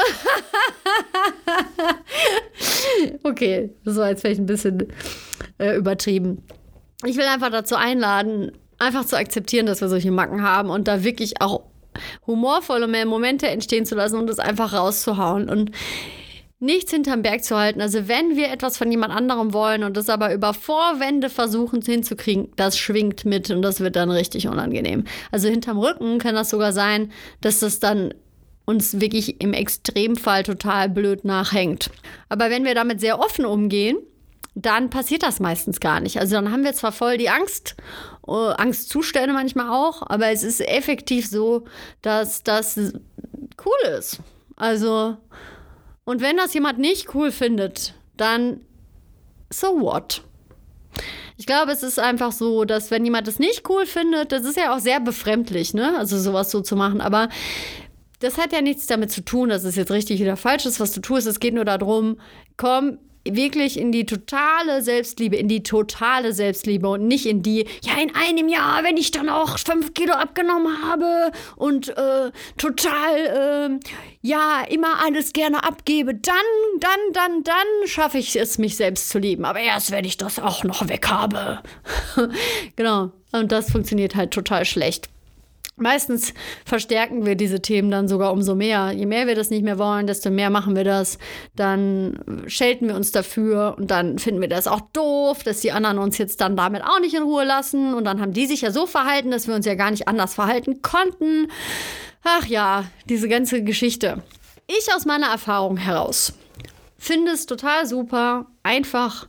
Okay, 3.41 3.71
das 3.85 3.97
war 3.97 4.11
jetzt 4.11 4.21
vielleicht 4.21 4.41
ein 4.41 4.47
bisschen 4.47 4.89
äh, 5.59 5.77
übertrieben. 5.77 6.43
Ich 7.05 7.17
will 7.17 7.25
einfach 7.25 7.51
dazu 7.51 7.77
einladen, 7.77 8.53
einfach 8.79 9.07
zu 9.07 9.17
akzeptieren, 9.17 9.67
dass 9.67 9.81
wir 9.81 9.89
solche 9.89 10.11
Macken 10.11 10.43
haben 10.43 10.69
und 10.69 10.87
da 10.87 11.03
wirklich 11.03 11.41
auch 11.41 11.63
humorvolle 12.27 12.87
Momente 13.07 13.49
entstehen 13.49 13.87
zu 13.87 13.95
lassen 13.95 14.17
und 14.17 14.27
das 14.27 14.39
einfach 14.39 14.75
rauszuhauen 14.75 15.49
und 15.49 15.71
nichts 16.59 16.91
hinterm 16.91 17.23
Berg 17.23 17.43
zu 17.43 17.57
halten. 17.57 17.81
Also 17.81 18.07
wenn 18.07 18.37
wir 18.37 18.53
etwas 18.53 18.77
von 18.77 18.91
jemand 18.91 19.15
anderem 19.15 19.55
wollen 19.55 19.83
und 19.83 19.97
das 19.97 20.11
aber 20.11 20.35
über 20.35 20.53
Vorwände 20.53 21.31
versuchen 21.31 21.81
hinzukriegen, 21.81 22.49
das 22.57 22.79
schwingt 22.79 23.25
mit 23.25 23.51
und 23.51 23.63
das 23.63 23.81
wird 23.81 23.97
dann 23.97 24.11
richtig 24.11 24.47
unangenehm. 24.47 25.05
Also 25.31 25.49
hinterm 25.49 25.79
Rücken 25.79 26.19
kann 26.19 26.35
das 26.35 26.51
sogar 26.51 26.75
sein, 26.75 27.11
dass 27.41 27.61
das 27.61 27.81
dann 27.81 28.13
uns 28.71 29.01
wirklich 29.01 29.41
im 29.41 29.53
Extremfall 29.53 30.45
total 30.45 30.89
blöd 30.89 31.25
nachhängt. 31.25 31.91
Aber 32.29 32.51
wenn 32.51 32.65
wir 32.65 32.75
damit 32.75 33.01
sehr 33.01 33.19
offen 33.19 33.45
umgehen, 33.45 33.99
dann 34.55 34.91
passiert 34.91 35.23
das 35.23 35.41
meistens 35.41 35.81
gar 35.81 36.01
nicht. 36.01 36.19
Also 36.19 36.37
dann 36.37 36.53
haben 36.53 36.65
wir 36.65 36.73
zwar 36.73 36.93
voll 36.93 37.19
die 37.19 37.29
Angst, 37.29 37.77
äh, 38.27 38.33
Angstzustände 38.33 39.33
manchmal 39.33 39.69
auch, 39.71 40.03
aber 40.09 40.29
es 40.29 40.43
ist 40.43 40.61
effektiv 40.61 41.27
so, 41.27 41.65
dass 42.03 42.43
das 42.43 42.77
cool 42.77 43.91
ist. 43.99 44.21
Also, 44.57 45.17
und 46.05 46.21
wenn 46.21 46.37
das 46.37 46.55
jemand 46.55 46.79
nicht 46.79 47.15
cool 47.15 47.33
findet, 47.33 47.95
dann 48.17 48.61
so 49.51 49.81
what? 49.81 50.23
Ich 51.37 51.47
glaube, 51.47 51.73
es 51.73 51.83
ist 51.83 51.99
einfach 51.99 52.33
so, 52.33 52.65
dass 52.67 52.91
wenn 52.91 53.05
jemand 53.05 53.27
das 53.27 53.39
nicht 53.39 53.69
cool 53.71 53.87
findet, 53.87 54.31
das 54.31 54.45
ist 54.45 54.59
ja 54.59 54.75
auch 54.75 54.79
sehr 54.79 55.01
befremdlich, 55.01 55.73
ne? 55.73 55.97
Also 55.97 56.19
sowas 56.19 56.51
so 56.51 56.61
zu 56.61 56.77
machen. 56.77 57.01
Aber 57.01 57.31
das 58.21 58.39
hat 58.39 58.53
ja 58.53 58.63
nichts 58.63 58.87
damit 58.87 59.11
zu 59.11 59.25
tun, 59.25 59.49
dass 59.49 59.65
es 59.65 59.77
jetzt 59.77 59.91
richtig 59.91 60.23
oder 60.23 60.37
falsch 60.37 60.67
ist, 60.67 60.81
was 60.81 60.93
du 60.93 61.01
tust. 61.01 61.27
Es 61.27 61.41
geht 61.41 61.55
nur 61.55 61.65
darum, 61.65 62.19
komm 62.57 62.99
wirklich 63.25 63.79
in 63.79 63.93
die 63.93 64.07
totale 64.07 64.83
Selbstliebe, 64.83 65.37
in 65.37 65.49
die 65.49 65.63
totale 65.63 66.33
Selbstliebe 66.33 66.89
und 66.89 67.07
nicht 67.07 67.27
in 67.27 67.43
die, 67.43 67.67
ja, 67.83 68.01
in 68.03 68.15
einem 68.15 68.49
Jahr, 68.49 68.83
wenn 68.83 68.97
ich 68.97 69.11
dann 69.11 69.29
auch 69.29 69.59
fünf 69.59 69.93
Kilo 69.95 70.15
abgenommen 70.15 70.83
habe 70.83 71.31
und 71.57 71.89
äh, 71.97 72.31
total, 72.57 73.17
äh, 73.17 73.79
ja, 74.23 74.63
immer 74.69 75.05
alles 75.05 75.33
gerne 75.33 75.65
abgebe, 75.65 76.15
dann, 76.15 76.35
dann, 76.79 77.13
dann, 77.13 77.45
dann 77.45 77.87
schaffe 77.87 78.19
ich 78.19 78.37
es, 78.37 78.59
mich 78.59 78.77
selbst 78.77 79.11
zu 79.11 79.19
lieben. 79.19 79.45
Aber 79.45 79.61
erst, 79.61 79.91
wenn 79.91 80.05
ich 80.05 80.17
das 80.17 80.39
auch 80.39 80.65
noch 80.65 80.89
weg 80.89 81.09
habe. 81.09 81.61
genau. 82.77 83.13
Und 83.33 83.53
das 83.53 83.71
funktioniert 83.71 84.17
halt 84.17 84.33
total 84.33 84.65
schlecht. 84.65 85.09
Meistens 85.81 86.35
verstärken 86.65 87.27
wir 87.27 87.35
diese 87.35 87.61
Themen 87.61 87.91
dann 87.91 88.07
sogar 88.07 88.33
umso 88.33 88.55
mehr. 88.55 88.93
Je 88.93 89.07
mehr 89.07 89.27
wir 89.27 89.35
das 89.35 89.51
nicht 89.51 89.63
mehr 89.63 89.79
wollen, 89.79 90.07
desto 90.07 90.31
mehr 90.31 90.51
machen 90.51 90.77
wir 90.77 90.85
das. 90.85 91.19
Dann 91.57 92.21
schelten 92.47 92.89
wir 92.89 92.95
uns 92.95 93.13
dafür 93.13 93.77
und 93.79 93.91
dann 93.91 94.19
finden 94.19 94.41
wir 94.41 94.49
das 94.49 94.67
auch 94.67 94.81
doof, 94.93 95.43
dass 95.43 95.61
die 95.61 95.73
anderen 95.73 95.99
uns 95.99 96.19
jetzt 96.19 96.41
dann 96.41 96.57
damit 96.57 96.83
auch 96.85 97.01
nicht 97.01 97.15
in 97.15 97.23
Ruhe 97.23 97.45
lassen. 97.45 97.95
Und 97.95 98.05
dann 98.05 98.21
haben 98.21 98.33
die 98.33 98.47
sich 98.47 98.61
ja 98.61 98.71
so 98.71 98.87
verhalten, 98.87 99.31
dass 99.31 99.49
wir 99.49 99.55
uns 99.55 99.67
ja 99.67 99.75
gar 99.75 99.91
nicht 99.91 100.07
anders 100.07 100.35
verhalten 100.35 100.83
konnten. 100.83 101.49
Ach 102.23 102.47
ja, 102.47 102.85
diese 103.07 103.29
ganze 103.29 103.63
Geschichte. 103.65 104.23
Ich 104.67 104.95
aus 104.95 105.07
meiner 105.07 105.29
Erfahrung 105.29 105.79
heraus 105.79 106.35
finde 107.01 107.33
es 107.33 107.47
total 107.47 107.87
super, 107.87 108.47
einfach 108.63 109.27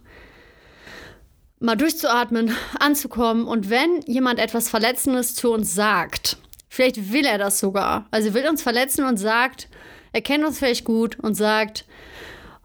mal 1.61 1.77
durchzuatmen, 1.77 2.55
anzukommen. 2.79 3.45
Und 3.45 3.69
wenn 3.69 4.01
jemand 4.01 4.39
etwas 4.39 4.69
Verletzendes 4.69 5.35
zu 5.35 5.51
uns 5.51 5.73
sagt, 5.73 6.37
vielleicht 6.67 7.13
will 7.13 7.25
er 7.25 7.37
das 7.37 7.59
sogar, 7.59 8.07
also 8.11 8.33
will 8.33 8.47
uns 8.47 8.61
verletzen 8.61 9.05
und 9.05 9.17
sagt, 9.17 9.69
er 10.11 10.21
kennt 10.21 10.43
uns 10.43 10.59
vielleicht 10.59 10.83
gut 10.83 11.17
und 11.19 11.35
sagt, 11.35 11.85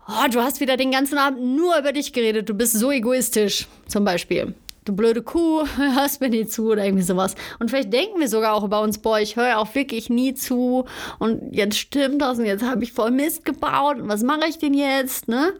oh, 0.08 0.28
du 0.30 0.40
hast 0.40 0.60
wieder 0.60 0.76
den 0.76 0.90
ganzen 0.90 1.18
Abend 1.18 1.40
nur 1.42 1.78
über 1.78 1.92
dich 1.92 2.12
geredet, 2.12 2.48
du 2.48 2.54
bist 2.54 2.72
so 2.72 2.90
egoistisch, 2.90 3.68
zum 3.86 4.04
Beispiel 4.04 4.54
du 4.86 4.94
blöde 4.94 5.22
Kuh, 5.22 5.66
hörst 5.76 6.20
mir 6.20 6.30
nie 6.30 6.46
zu 6.46 6.70
oder 6.70 6.84
irgendwie 6.84 7.02
sowas. 7.02 7.34
Und 7.58 7.70
vielleicht 7.70 7.92
denken 7.92 8.18
wir 8.18 8.28
sogar 8.28 8.54
auch 8.54 8.64
über 8.64 8.80
uns, 8.80 8.98
boah, 8.98 9.18
ich 9.18 9.36
höre 9.36 9.58
auch 9.58 9.74
wirklich 9.74 10.08
nie 10.08 10.34
zu 10.34 10.86
und 11.18 11.54
jetzt 11.54 11.78
stimmt 11.78 12.22
das 12.22 12.38
und 12.38 12.46
jetzt 12.46 12.64
habe 12.64 12.84
ich 12.84 12.92
voll 12.92 13.10
Mist 13.10 13.44
gebaut 13.44 13.98
und 13.98 14.08
was 14.08 14.22
mache 14.22 14.48
ich 14.48 14.58
denn 14.58 14.74
jetzt, 14.74 15.28
ne? 15.28 15.52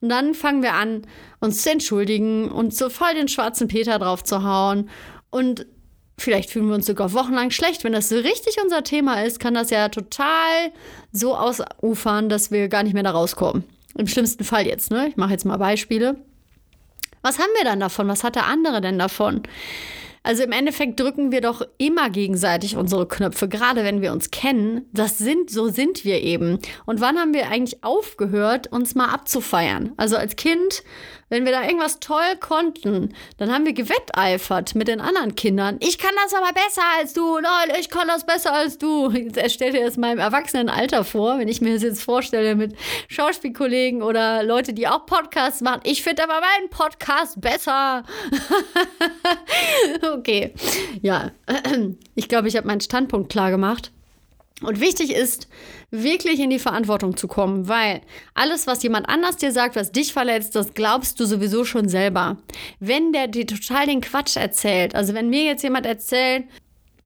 Und 0.00 0.08
dann 0.08 0.34
fangen 0.34 0.62
wir 0.62 0.74
an, 0.74 1.02
uns 1.40 1.62
zu 1.62 1.70
entschuldigen 1.70 2.50
und 2.50 2.74
so 2.74 2.88
voll 2.88 3.14
den 3.14 3.28
schwarzen 3.28 3.68
Peter 3.68 3.98
drauf 3.98 4.22
zu 4.22 4.44
hauen 4.44 4.88
und 5.30 5.66
Vielleicht 6.18 6.50
fühlen 6.50 6.68
wir 6.68 6.74
uns 6.74 6.86
sogar 6.86 7.12
wochenlang 7.12 7.50
schlecht. 7.50 7.84
Wenn 7.84 7.92
das 7.92 8.08
so 8.08 8.16
richtig 8.16 8.56
unser 8.62 8.82
Thema 8.82 9.22
ist, 9.22 9.38
kann 9.38 9.52
das 9.52 9.68
ja 9.68 9.90
total 9.90 10.72
so 11.12 11.36
ausufern, 11.36 12.30
dass 12.30 12.50
wir 12.50 12.68
gar 12.68 12.84
nicht 12.84 12.94
mehr 12.94 13.02
da 13.02 13.10
rauskommen. 13.10 13.64
Im 13.98 14.06
schlimmsten 14.06 14.44
Fall 14.44 14.66
jetzt, 14.66 14.90
ne? 14.90 15.08
Ich 15.08 15.16
mache 15.16 15.32
jetzt 15.32 15.44
mal 15.44 15.58
Beispiele. 15.58 16.16
Was 17.26 17.40
haben 17.40 17.50
wir 17.56 17.64
dann 17.64 17.80
davon? 17.80 18.06
Was 18.06 18.22
hat 18.22 18.36
der 18.36 18.46
andere 18.46 18.80
denn 18.80 19.00
davon? 19.00 19.42
Also 20.22 20.44
im 20.44 20.52
Endeffekt 20.52 21.00
drücken 21.00 21.32
wir 21.32 21.40
doch 21.40 21.60
immer 21.76 22.08
gegenseitig 22.08 22.76
unsere 22.76 23.08
Knöpfe, 23.08 23.48
gerade 23.48 23.82
wenn 23.82 24.00
wir 24.00 24.12
uns 24.12 24.30
kennen. 24.30 24.84
Das 24.92 25.18
sind, 25.18 25.50
so 25.50 25.66
sind 25.66 26.04
wir 26.04 26.22
eben. 26.22 26.60
Und 26.84 27.00
wann 27.00 27.18
haben 27.18 27.34
wir 27.34 27.48
eigentlich 27.48 27.82
aufgehört, 27.82 28.68
uns 28.70 28.94
mal 28.94 29.08
abzufeiern? 29.08 29.92
Also 29.96 30.16
als 30.16 30.36
Kind 30.36 30.84
wenn 31.28 31.44
wir 31.44 31.52
da 31.52 31.64
irgendwas 31.64 31.98
toll 32.00 32.36
konnten, 32.40 33.14
dann 33.38 33.52
haben 33.52 33.66
wir 33.66 33.72
gewetteifert 33.72 34.74
mit 34.74 34.88
den 34.88 35.00
anderen 35.00 35.34
Kindern. 35.34 35.76
Ich 35.80 35.98
kann 35.98 36.14
das 36.22 36.34
aber 36.34 36.52
besser 36.52 36.82
als 36.98 37.14
du. 37.14 37.40
Nein, 37.40 37.76
ich 37.80 37.90
kann 37.90 38.06
das 38.08 38.24
besser 38.24 38.52
als 38.52 38.78
du. 38.78 39.10
Jetzt 39.10 39.52
stell 39.52 39.72
dir 39.72 39.84
das 39.84 39.96
im 39.96 40.04
Erwachsenenalter 40.04 41.04
vor, 41.04 41.38
wenn 41.38 41.48
ich 41.48 41.60
mir 41.60 41.74
das 41.74 41.82
jetzt 41.82 42.02
vorstelle 42.02 42.54
mit 42.54 42.76
Schauspielkollegen 43.08 44.02
oder 44.02 44.42
Leute, 44.42 44.72
die 44.72 44.86
auch 44.86 45.06
Podcasts 45.06 45.60
machen. 45.60 45.80
Ich 45.84 46.02
finde 46.02 46.24
aber 46.24 46.40
meinen 46.40 46.70
Podcast 46.70 47.40
besser. 47.40 48.04
okay. 50.14 50.54
Ja, 51.02 51.32
ich 52.14 52.28
glaube, 52.28 52.48
ich 52.48 52.56
habe 52.56 52.66
meinen 52.66 52.80
Standpunkt 52.80 53.30
klar 53.30 53.50
gemacht. 53.50 53.90
Und 54.62 54.80
wichtig 54.80 55.14
ist, 55.14 55.48
wirklich 55.90 56.40
in 56.40 56.48
die 56.48 56.58
Verantwortung 56.58 57.16
zu 57.16 57.28
kommen, 57.28 57.68
weil 57.68 58.00
alles, 58.32 58.66
was 58.66 58.82
jemand 58.82 59.08
anders 59.08 59.36
dir 59.36 59.52
sagt, 59.52 59.76
was 59.76 59.92
dich 59.92 60.14
verletzt, 60.14 60.56
das 60.56 60.72
glaubst 60.72 61.20
du 61.20 61.26
sowieso 61.26 61.64
schon 61.64 61.88
selber. 61.88 62.38
Wenn 62.80 63.12
der 63.12 63.28
dir 63.28 63.46
total 63.46 63.86
den 63.86 64.00
Quatsch 64.00 64.36
erzählt, 64.36 64.94
also 64.94 65.12
wenn 65.12 65.28
mir 65.28 65.44
jetzt 65.44 65.62
jemand 65.62 65.84
erzählt, 65.84 66.44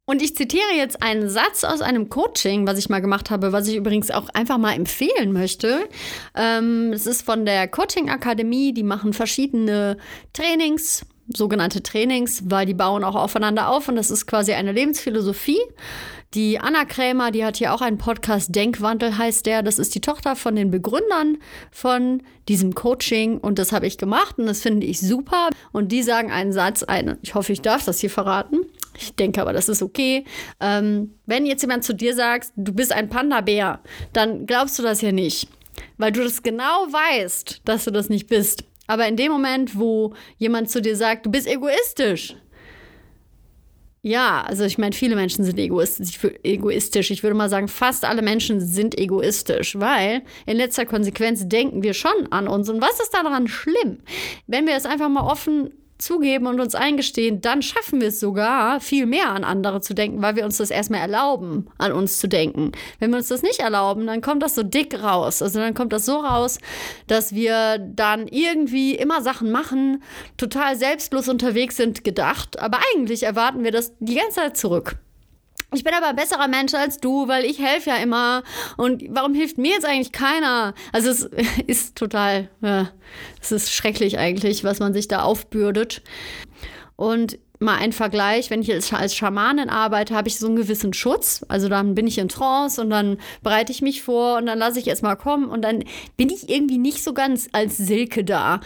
und 0.07 0.23
ich 0.23 0.35
zitiere 0.35 0.75
jetzt 0.77 1.03
einen 1.05 1.29
Satz 1.29 1.63
aus 1.63 1.83
einem 1.83 2.09
Coaching, 2.09 2.67
was 2.67 2.79
ich 2.79 2.89
mal 2.89 3.01
gemacht 3.01 3.31
habe, 3.31 3.53
was 3.53 3.69
ich 3.69 3.77
übrigens 3.77 4.11
auch 4.11 4.29
einfach 4.31 4.59
mal 4.59 4.73
empfehlen 4.73 5.33
möchte. 5.33 5.89
Ähm, 6.35 6.93
es 6.93 7.07
ist 7.07 7.23
von 7.23 7.47
der 7.47 7.69
Coaching 7.69 8.11
Akademie, 8.11 8.73
die 8.73 8.83
machen 8.83 9.13
verschiedene 9.13 9.99
Trainings, 10.33 11.07
sogenannte 11.35 11.83
Trainings, 11.83 12.43
weil 12.47 12.67
die 12.67 12.75
bauen 12.75 13.05
auch 13.05 13.15
aufeinander 13.15 13.69
auf 13.69 13.89
und 13.89 13.97
das 13.97 14.11
ist 14.11 14.27
quasi 14.27 14.53
eine 14.53 14.73
Lebensphilosophie. 14.73 15.61
Die 16.35 16.61
Anna 16.61 16.85
Krämer, 16.85 17.33
die 17.33 17.45
hat 17.45 17.57
hier 17.57 17.75
auch 17.75 17.81
einen 17.81 17.99
Podcast, 17.99 18.55
Denkwandel 18.55 19.19
heißt 19.19 19.47
der. 19.47 19.65
Das 19.65 19.81
ist 19.81 19.97
die 19.97 20.01
Tochter 20.01 20.37
von 20.37 20.55
den 20.55 20.71
Begründern 20.71 21.39
von 21.73 22.23
diesem 22.49 22.75
Coaching 22.75 23.39
und 23.39 23.59
das 23.59 23.73
habe 23.73 23.89
ich 23.89 23.99
gemacht 23.99 24.39
und 24.39 24.47
das 24.47 24.61
finde 24.61 24.87
ich 24.87 25.01
super. 25.01 25.49
Und 25.73 25.91
die 25.91 26.05
sagen 26.05 26.31
einen 26.31 26.53
Satz, 26.53 26.85
einen, 26.85 27.19
ich 27.23 27.35
hoffe, 27.35 27.53
ich 27.53 27.63
darf 27.63 27.85
das 27.85 27.99
hier 27.99 28.11
verraten. 28.11 28.61
Ich 28.97 29.17
denke 29.17 29.41
aber, 29.41 29.53
das 29.53 29.69
ist 29.69 29.83
okay. 29.83 30.25
Ähm, 30.61 31.15
wenn 31.27 31.47
jetzt 31.47 31.63
jemand 31.63 31.83
zu 31.83 31.95
dir 31.95 32.15
sagt, 32.15 32.53
du 32.55 32.73
bist 32.73 32.93
ein 32.93 33.09
Panda-Bär, 33.09 33.81
dann 34.13 34.47
glaubst 34.47 34.79
du 34.79 34.85
das 34.85 35.01
ja 35.01 35.11
nicht. 35.11 35.49
Weil 35.99 36.13
du 36.13 36.23
das 36.23 36.43
genau 36.43 36.87
weißt, 36.91 37.63
dass 37.65 37.85
du 37.85 37.91
das 37.91 38.09
nicht 38.09 38.29
bist. 38.29 38.65
Aber 38.91 39.07
in 39.07 39.15
dem 39.15 39.31
Moment, 39.31 39.79
wo 39.79 40.15
jemand 40.37 40.69
zu 40.69 40.83
dir 40.83 40.97
sagt, 40.97 41.25
du 41.25 41.31
bist 41.31 41.47
egoistisch, 41.47 42.35
ja, 44.03 44.43
also 44.43 44.65
ich 44.65 44.79
meine, 44.79 44.97
viele 44.97 45.15
Menschen 45.15 45.45
sind 45.45 45.61
egoistisch. 45.61 47.11
Ich 47.13 47.23
würde 47.23 47.37
mal 47.37 47.49
sagen, 47.49 47.69
fast 47.69 48.05
alle 48.05 48.21
Menschen 48.21 48.61
sind 48.61 48.99
egoistisch, 48.99 49.79
weil 49.79 50.23
in 50.45 50.57
letzter 50.57 50.87
Konsequenz 50.87 51.47
denken 51.47 51.85
wir 51.85 51.95
schon 51.95 52.33
an 52.33 52.49
uns. 52.49 52.69
Und 52.69 52.81
was 52.81 52.99
ist 52.99 53.15
daran 53.15 53.47
schlimm? 53.47 53.99
Wenn 54.49 54.67
wir 54.67 54.75
es 54.75 54.87
einfach 54.87 55.09
mal 55.09 55.23
offen 55.23 55.71
zugeben 56.03 56.47
und 56.47 56.61
uns 56.61 56.75
eingestehen, 56.75 57.41
dann 57.41 57.63
schaffen 57.63 58.01
wir 58.01 58.09
es 58.09 58.21
sogar, 58.21 58.81
viel 58.81 59.07
mehr 59.07 59.31
an 59.31 59.45
andere 59.45 59.81
zu 59.81 59.95
denken, 59.95 60.23
weil 60.23 60.37
wir 60.37 60.45
uns 60.45 60.59
das 60.59 60.71
erstmal 60.71 61.01
erlauben, 61.01 61.69
an 61.79 61.93
uns 61.93 62.19
zu 62.19 62.29
denken. 62.29 62.73
Wenn 62.99 63.11
wir 63.11 63.19
uns 63.19 63.29
das 63.29 63.43
nicht 63.43 63.61
erlauben, 63.61 64.07
dann 64.07 64.21
kommt 64.21 64.43
das 64.43 64.55
so 64.55 64.63
dick 64.63 65.03
raus. 65.03 65.43
Also 65.43 65.61
dann 65.61 65.75
kommt 65.75 65.93
das 65.93 66.07
so 66.07 66.17
raus, 66.19 66.59
dass 67.07 67.35
wir 67.35 67.79
dann 67.79 68.29
irgendwie 68.29 68.95
immer 68.95 69.23
Sachen 69.23 69.51
machen, 69.51 70.03
total 70.37 70.77
selbstlos 70.77 71.29
unterwegs 71.29 71.77
sind, 71.77 72.05
gedacht. 72.05 72.59
Aber 72.59 72.79
eigentlich 72.95 73.23
erwarten 73.23 73.65
wir 73.65 73.73
das 73.73 73.93
die 74.01 74.15
ganze 74.15 74.37
Zeit 74.37 74.57
zurück. 74.57 74.97
Ich 75.73 75.85
bin 75.85 75.95
aber 75.95 76.09
ein 76.09 76.17
besserer 76.17 76.49
Mensch 76.49 76.75
als 76.75 76.99
du, 76.99 77.29
weil 77.29 77.45
ich 77.45 77.61
helfe 77.61 77.91
ja 77.91 77.97
immer. 77.97 78.43
Und 78.77 79.05
warum 79.09 79.35
hilft 79.35 79.57
mir 79.57 79.73
jetzt 79.73 79.87
eigentlich 79.87 80.13
keiner? 80.13 80.75
Also 80.93 81.11
es 81.11 81.25
ist 81.67 81.97
total, 81.97 82.49
ja, 82.61 82.91
es 83.41 83.53
ist 83.53 83.73
schrecklich 83.73 84.19
eigentlich, 84.19 84.65
was 84.65 84.81
man 84.81 84.93
sich 84.93 85.07
da 85.07 85.23
aufbürdet. 85.23 86.03
Und 86.97 87.39
mal 87.61 87.77
ein 87.77 87.93
Vergleich, 87.93 88.51
wenn 88.51 88.63
ich 88.63 88.73
als, 88.73 88.93
als 88.93 89.15
Schamanin 89.15 89.69
arbeite, 89.69 90.15
habe 90.15 90.29
ich 90.29 90.39
so 90.39 90.47
einen 90.47 90.57
gewissen 90.57 90.93
Schutz. 90.93 91.45
Also 91.49 91.69
dann 91.69 91.95
bin 91.95 92.07
ich 92.07 92.19
in 92.19 92.29
Trance 92.29 92.81
und 92.81 92.91
dann 92.91 93.19
bereite 93.43 93.71
ich 93.71 93.83
mich 93.83 94.03
vor 94.03 94.39
und 94.39 94.47
dann 94.47 94.59
lasse 94.59 94.81
ich 94.81 94.89
es 94.89 95.03
mal 95.03 95.17
kommen 95.17 95.49
und 95.49 95.63
dann 95.63 95.85
bin 96.17 96.31
ich 96.31 96.49
irgendwie 96.49 96.79
nicht 96.79 97.05
so 97.05 97.13
ganz 97.13 97.49
als 97.53 97.77
Silke 97.77 98.25
da. 98.25 98.61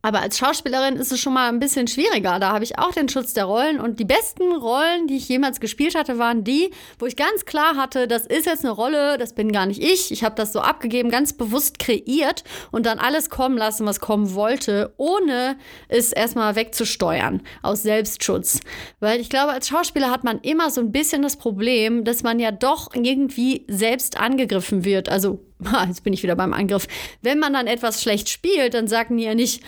Aber 0.00 0.20
als 0.20 0.38
Schauspielerin 0.38 0.96
ist 0.96 1.10
es 1.10 1.20
schon 1.20 1.34
mal 1.34 1.48
ein 1.48 1.58
bisschen 1.58 1.88
schwieriger. 1.88 2.38
Da 2.38 2.52
habe 2.52 2.62
ich 2.62 2.78
auch 2.78 2.92
den 2.92 3.08
Schutz 3.08 3.34
der 3.34 3.46
Rollen. 3.46 3.80
Und 3.80 3.98
die 3.98 4.04
besten 4.04 4.52
Rollen, 4.52 5.08
die 5.08 5.16
ich 5.16 5.28
jemals 5.28 5.58
gespielt 5.58 5.96
hatte, 5.96 6.18
waren 6.18 6.44
die, 6.44 6.70
wo 7.00 7.06
ich 7.06 7.16
ganz 7.16 7.44
klar 7.46 7.76
hatte, 7.76 8.06
das 8.06 8.24
ist 8.24 8.46
jetzt 8.46 8.64
eine 8.64 8.72
Rolle, 8.72 9.18
das 9.18 9.32
bin 9.32 9.50
gar 9.50 9.66
nicht 9.66 9.82
ich. 9.82 10.12
Ich 10.12 10.22
habe 10.22 10.36
das 10.36 10.52
so 10.52 10.60
abgegeben, 10.60 11.10
ganz 11.10 11.32
bewusst 11.32 11.80
kreiert 11.80 12.44
und 12.70 12.86
dann 12.86 13.00
alles 13.00 13.28
kommen 13.28 13.58
lassen, 13.58 13.86
was 13.86 13.98
kommen 13.98 14.34
wollte, 14.34 14.94
ohne 14.98 15.56
es 15.88 16.12
erstmal 16.12 16.54
wegzusteuern 16.54 17.42
aus 17.62 17.82
Selbstschutz. 17.82 18.60
Weil 19.00 19.20
ich 19.20 19.28
glaube, 19.28 19.52
als 19.52 19.66
Schauspieler 19.66 20.10
hat 20.10 20.22
man 20.22 20.38
immer 20.40 20.70
so 20.70 20.80
ein 20.80 20.92
bisschen 20.92 21.22
das 21.22 21.36
Problem, 21.36 22.04
dass 22.04 22.22
man 22.22 22.38
ja 22.38 22.52
doch 22.52 22.94
irgendwie 22.94 23.64
selbst 23.68 24.16
angegriffen 24.16 24.84
wird. 24.84 25.08
Also 25.08 25.47
jetzt 25.86 26.04
bin 26.04 26.12
ich 26.12 26.22
wieder 26.22 26.36
beim 26.36 26.52
Angriff. 26.52 26.86
Wenn 27.22 27.38
man 27.38 27.52
dann 27.52 27.66
etwas 27.66 28.02
schlecht 28.02 28.28
spielt, 28.28 28.74
dann 28.74 28.88
sagen 28.88 29.16
die 29.16 29.24
ja 29.24 29.34
nicht, 29.34 29.62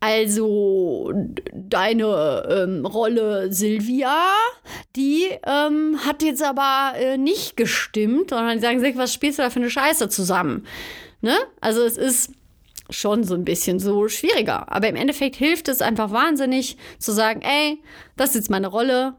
also 0.00 1.12
deine 1.52 2.42
ähm, 2.50 2.84
Rolle 2.84 3.52
Silvia, 3.52 4.20
die 4.96 5.28
ähm, 5.46 6.00
hat 6.04 6.24
jetzt 6.24 6.42
aber 6.42 6.94
äh, 6.98 7.16
nicht 7.18 7.56
gestimmt, 7.56 8.30
sondern 8.30 8.56
die 8.56 8.62
sagen 8.62 8.80
sich, 8.80 8.96
was 8.96 9.14
spielst 9.14 9.38
du 9.38 9.44
da 9.44 9.50
für 9.50 9.60
eine 9.60 9.70
Scheiße 9.70 10.08
zusammen? 10.08 10.66
Ne? 11.20 11.36
Also 11.60 11.82
es 11.82 11.96
ist 11.96 12.32
schon 12.90 13.22
so 13.22 13.34
ein 13.34 13.44
bisschen 13.44 13.78
so 13.78 14.08
schwieriger. 14.08 14.70
Aber 14.72 14.88
im 14.88 14.96
Endeffekt 14.96 15.36
hilft 15.36 15.68
es 15.68 15.80
einfach 15.80 16.10
wahnsinnig 16.10 16.76
zu 16.98 17.12
sagen, 17.12 17.42
ey, 17.42 17.80
das 18.16 18.30
ist 18.30 18.34
jetzt 18.34 18.50
meine 18.50 18.66
Rolle, 18.66 19.14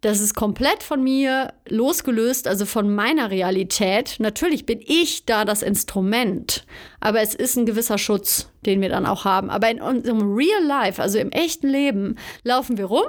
das 0.00 0.20
ist 0.20 0.34
komplett 0.34 0.82
von 0.82 1.02
mir 1.02 1.52
losgelöst, 1.68 2.48
also 2.48 2.64
von 2.64 2.94
meiner 2.94 3.30
Realität. 3.30 4.16
Natürlich 4.18 4.64
bin 4.64 4.80
ich 4.82 5.26
da 5.26 5.44
das 5.44 5.62
Instrument, 5.62 6.64
aber 7.00 7.20
es 7.20 7.34
ist 7.34 7.56
ein 7.56 7.66
gewisser 7.66 7.98
Schutz, 7.98 8.48
den 8.64 8.80
wir 8.80 8.88
dann 8.88 9.04
auch 9.04 9.26
haben. 9.26 9.50
Aber 9.50 9.70
in 9.70 9.82
unserem 9.82 10.34
Real 10.34 10.64
Life, 10.64 11.02
also 11.02 11.18
im 11.18 11.30
echten 11.32 11.68
Leben, 11.68 12.16
laufen 12.44 12.78
wir 12.78 12.86
rum 12.86 13.08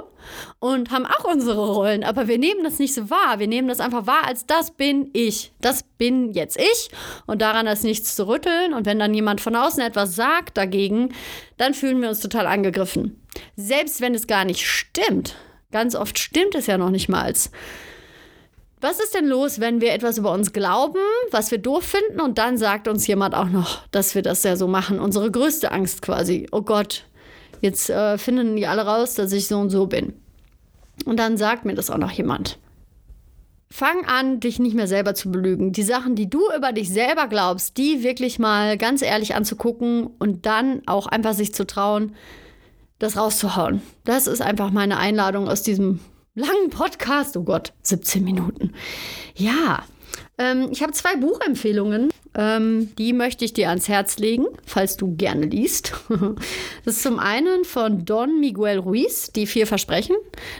und 0.58 0.90
haben 0.90 1.06
auch 1.06 1.24
unsere 1.24 1.66
Rollen, 1.66 2.04
aber 2.04 2.28
wir 2.28 2.36
nehmen 2.36 2.62
das 2.62 2.78
nicht 2.78 2.92
so 2.92 3.08
wahr. 3.08 3.38
Wir 3.38 3.48
nehmen 3.48 3.68
das 3.68 3.80
einfach 3.80 4.06
wahr, 4.06 4.26
als 4.26 4.44
das 4.44 4.72
bin 4.72 5.08
ich. 5.14 5.52
Das 5.62 5.84
bin 5.96 6.32
jetzt 6.32 6.58
ich 6.58 6.90
und 7.26 7.40
daran 7.40 7.66
ist 7.68 7.84
nichts 7.84 8.14
zu 8.16 8.28
rütteln. 8.28 8.74
Und 8.74 8.84
wenn 8.84 8.98
dann 8.98 9.14
jemand 9.14 9.40
von 9.40 9.56
außen 9.56 9.82
etwas 9.82 10.14
sagt 10.14 10.58
dagegen, 10.58 11.14
dann 11.56 11.72
fühlen 11.72 12.02
wir 12.02 12.10
uns 12.10 12.20
total 12.20 12.46
angegriffen. 12.46 13.22
Selbst 13.56 14.02
wenn 14.02 14.14
es 14.14 14.26
gar 14.26 14.44
nicht 14.44 14.66
stimmt 14.66 15.36
Ganz 15.72 15.94
oft 15.96 16.18
stimmt 16.18 16.54
es 16.54 16.66
ja 16.66 16.78
noch 16.78 16.90
nicht 16.90 17.08
mal. 17.08 17.32
Was 18.80 18.98
ist 18.98 19.14
denn 19.14 19.26
los, 19.26 19.60
wenn 19.60 19.80
wir 19.80 19.92
etwas 19.92 20.18
über 20.18 20.32
uns 20.32 20.52
glauben, 20.52 20.98
was 21.30 21.50
wir 21.50 21.58
doof 21.58 21.84
finden 21.84 22.20
und 22.20 22.36
dann 22.38 22.58
sagt 22.58 22.88
uns 22.88 23.06
jemand 23.06 23.34
auch 23.34 23.48
noch, 23.48 23.86
dass 23.88 24.14
wir 24.14 24.22
das 24.22 24.42
ja 24.42 24.56
so 24.56 24.66
machen? 24.66 24.98
Unsere 24.98 25.30
größte 25.30 25.70
Angst 25.70 26.02
quasi. 26.02 26.48
Oh 26.50 26.62
Gott, 26.62 27.04
jetzt 27.60 27.90
äh, 27.90 28.18
finden 28.18 28.56
die 28.56 28.66
alle 28.66 28.82
raus, 28.82 29.14
dass 29.14 29.32
ich 29.32 29.46
so 29.46 29.58
und 29.58 29.70
so 29.70 29.86
bin. 29.86 30.14
Und 31.04 31.18
dann 31.18 31.36
sagt 31.36 31.64
mir 31.64 31.74
das 31.74 31.90
auch 31.90 31.98
noch 31.98 32.10
jemand. 32.10 32.58
Fang 33.70 34.04
an, 34.04 34.40
dich 34.40 34.58
nicht 34.58 34.74
mehr 34.74 34.88
selber 34.88 35.14
zu 35.14 35.30
belügen. 35.30 35.72
Die 35.72 35.82
Sachen, 35.82 36.14
die 36.14 36.28
du 36.28 36.42
über 36.54 36.72
dich 36.72 36.90
selber 36.90 37.28
glaubst, 37.28 37.78
die 37.78 38.02
wirklich 38.02 38.38
mal 38.38 38.76
ganz 38.76 39.00
ehrlich 39.00 39.34
anzugucken 39.34 40.08
und 40.18 40.44
dann 40.44 40.82
auch 40.86 41.06
einfach 41.06 41.32
sich 41.32 41.54
zu 41.54 41.66
trauen, 41.66 42.14
das 43.02 43.16
rauszuhauen. 43.16 43.82
Das 44.04 44.26
ist 44.26 44.40
einfach 44.40 44.70
meine 44.70 44.96
Einladung 44.98 45.48
aus 45.48 45.62
diesem 45.62 46.00
langen 46.34 46.70
Podcast. 46.70 47.36
Oh 47.36 47.42
Gott, 47.42 47.72
17 47.82 48.22
Minuten. 48.22 48.72
Ja, 49.34 49.82
ähm, 50.38 50.68
ich 50.70 50.82
habe 50.82 50.92
zwei 50.92 51.16
Buchempfehlungen. 51.16 52.10
Ähm, 52.34 52.94
die 52.96 53.12
möchte 53.12 53.44
ich 53.44 53.52
dir 53.52 53.68
ans 53.68 53.88
Herz 53.88 54.18
legen, 54.18 54.46
falls 54.64 54.96
du 54.96 55.14
gerne 55.14 55.46
liest. 55.46 55.92
das 56.84 56.96
ist 56.96 57.02
zum 57.02 57.18
einen 57.18 57.64
von 57.64 58.06
Don 58.06 58.40
Miguel 58.40 58.78
Ruiz, 58.78 59.30
Die 59.32 59.46
vier 59.46 59.66
Versprechen. 59.66 60.16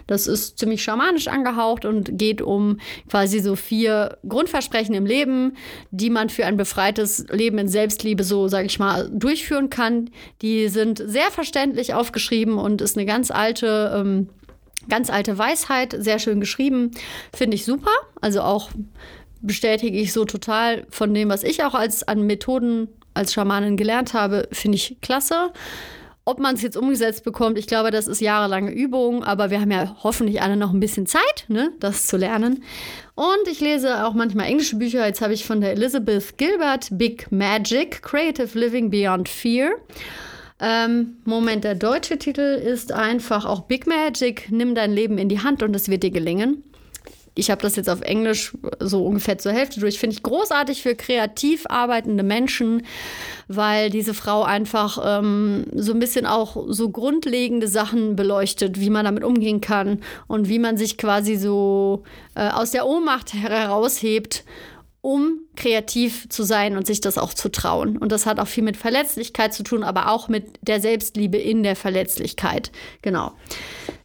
Das 0.07 0.27
ist 0.27 0.59
ziemlich 0.59 0.83
schamanisch 0.83 1.29
angehaucht 1.29 1.87
und 1.87 2.19
geht 2.19 2.43
um 2.43 2.79
quasi 3.09 3.41
so 3.41 3.57
vier 3.57 4.19
Grundversprechen 4.29 4.95
im 4.95 5.07
Leben, 5.07 5.57
die 5.91 6.11
man 6.11 6.29
für 6.29 6.45
ein 6.45 6.59
befreites 6.59 7.27
Leben 7.31 7.57
in 7.57 7.69
Selbstliebe 7.69 8.23
so, 8.23 8.49
sage 8.49 8.67
ich 8.67 8.79
mal, 8.79 9.11
durchführen 9.11 9.71
kann. 9.71 10.11
Die 10.43 10.69
sind 10.69 11.03
sehr 11.05 11.31
verständlich 11.31 11.95
aufgeschrieben 11.95 12.59
und 12.59 12.83
ist 12.83 12.99
eine 12.99 13.07
ganz 13.07 13.31
alte 13.31 13.93
ähm, 13.97 14.29
Ganz 14.89 15.11
alte 15.11 15.39
Weisheit, 15.39 15.95
sehr 15.97 16.19
schön 16.19 16.41
geschrieben, 16.41 16.91
finde 17.33 17.55
ich 17.55 17.65
super. 17.65 17.93
Also 18.21 18.43
auch 18.43 18.71
bestätige 19.43 19.99
ich 19.99 20.13
so 20.13 20.25
total 20.25 20.87
von 20.91 21.13
dem, 21.13 21.29
was 21.29 21.43
ich 21.43 21.65
auch 21.65 21.75
als 21.75 22.07
an 22.07 22.27
Methoden 22.27 22.89
als 23.15 23.33
Schamanin 23.33 23.77
gelernt 23.77 24.15
habe, 24.15 24.49
finde 24.53 24.77
ich 24.77 24.97
klasse. 25.03 25.53
Ob 26.25 26.39
man 26.39 26.55
es 26.55 26.63
jetzt 26.63 26.77
umgesetzt 26.77 27.25
bekommt, 27.25 27.59
ich 27.59 27.67
glaube, 27.67 27.91
das 27.91 28.07
ist 28.07 28.21
jahrelange 28.21 28.71
Übung, 28.71 29.25
aber 29.25 29.51
wir 29.51 29.61
haben 29.61 29.73
ja 29.73 29.97
hoffentlich 30.05 30.41
alle 30.41 30.57
noch 30.57 30.73
ein 30.73 30.79
bisschen 30.79 31.07
Zeit, 31.07 31.45
ne, 31.49 31.73
das 31.81 32.07
zu 32.07 32.17
lernen. 32.17 32.63
Und 33.17 33.49
ich 33.51 33.61
lese 33.61 34.07
auch 34.07 34.15
manchmal 34.15 34.47
englische 34.47 34.77
Bücher. 34.77 35.05
Jetzt 35.05 35.21
habe 35.21 35.35
ich 35.35 35.45
von 35.45 35.61
der 35.61 35.73
Elizabeth 35.73 36.39
Gilbert 36.39 36.89
Big 36.93 37.31
Magic, 37.33 38.03
Creative 38.03 38.57
Living 38.57 38.89
Beyond 38.89 39.29
Fear. 39.29 39.73
Ähm, 40.61 41.17
Moment, 41.25 41.65
der 41.65 41.75
deutsche 41.75 42.19
Titel 42.19 42.41
ist 42.41 42.93
einfach 42.93 43.45
auch 43.45 43.63
Big 43.63 43.89
Magic, 43.89 44.47
nimm 44.51 44.77
dein 44.77 44.93
Leben 44.93 45.19
in 45.19 45.29
die 45.29 45.41
Hand 45.41 45.65
und 45.65 45.75
es 45.75 45.89
wird 45.89 46.05
dir 46.05 46.13
gelingen. 46.13 46.63
Ich 47.35 47.51
habe 47.51 47.63
das 47.63 47.77
jetzt 47.77 47.89
auf 47.89 48.03
Englisch 48.03 48.53
so 48.79 49.07
ungefähr 49.07 49.39
zur 49.39 49.53
Hälfte 49.53 49.81
durch. 49.81 49.99
Finde 49.99 50.15
ich 50.15 50.23
großartig 50.23 50.83
für 50.83 50.95
kreativ 50.95 51.65
arbeitende 51.69 52.23
Menschen, 52.23 52.85
weil 53.49 53.89
diese 53.89 54.13
Frau 54.13 54.43
einfach 54.43 54.99
ähm, 55.03 55.65
so 55.75 55.93
ein 55.93 55.99
bisschen 55.99 56.27
auch 56.27 56.65
so 56.69 56.91
grundlegende 56.91 57.69
Sachen 57.69 58.17
beleuchtet, 58.17 58.79
wie 58.79 58.91
man 58.91 59.07
damit 59.07 59.25
umgehen 59.25 59.63
kann 59.63 60.01
und 60.27 60.49
wie 60.49 60.59
man 60.59 60.77
sich 60.77 60.99
quasi 60.99 61.37
so 61.37 62.03
äh, 62.35 62.49
aus 62.49 62.73
der 62.73 62.87
Ohnmacht 62.87 63.33
heraushebt 63.33 64.45
um 65.03 65.41
kreativ 65.57 66.29
zu 66.29 66.45
sein 66.45 66.77
und 66.77 66.87
sich 66.87 67.01
das 67.01 67.19
auch 67.19 67.35
zu 67.35 67.51
trauen. 67.51 67.99
Und 67.99 68.13
das 68.13 68.25
hat 68.25 68.39
auch 68.39 68.47
viel 68.47 68.63
mit 68.63 68.77
Verletzlichkeit 68.77 69.53
zu 69.53 69.65
tun, 69.65 69.83
aber 69.83 70.09
auch 70.09 70.29
mit 70.29 70.59
der 70.63 70.81
Selbstliebe 70.81 71.37
in 71.37 71.65
der 71.65 71.77
Verletzlichkeit. 71.77 72.71
Genau. 73.03 73.33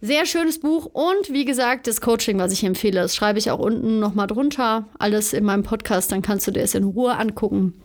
Sehr 0.01 0.25
schönes 0.25 0.59
Buch 0.59 0.85
und 0.85 1.31
wie 1.31 1.45
gesagt, 1.45 1.87
das 1.87 2.01
Coaching, 2.01 2.39
was 2.39 2.51
ich 2.51 2.63
empfehle, 2.63 2.99
das 2.99 3.15
schreibe 3.15 3.37
ich 3.39 3.51
auch 3.51 3.59
unten 3.59 3.99
nochmal 3.99 4.27
drunter. 4.27 4.87
Alles 4.97 5.33
in 5.33 5.45
meinem 5.45 5.63
Podcast, 5.63 6.11
dann 6.11 6.23
kannst 6.23 6.47
du 6.47 6.51
dir 6.51 6.61
es 6.61 6.73
in 6.73 6.83
Ruhe 6.83 7.15
angucken. 7.15 7.75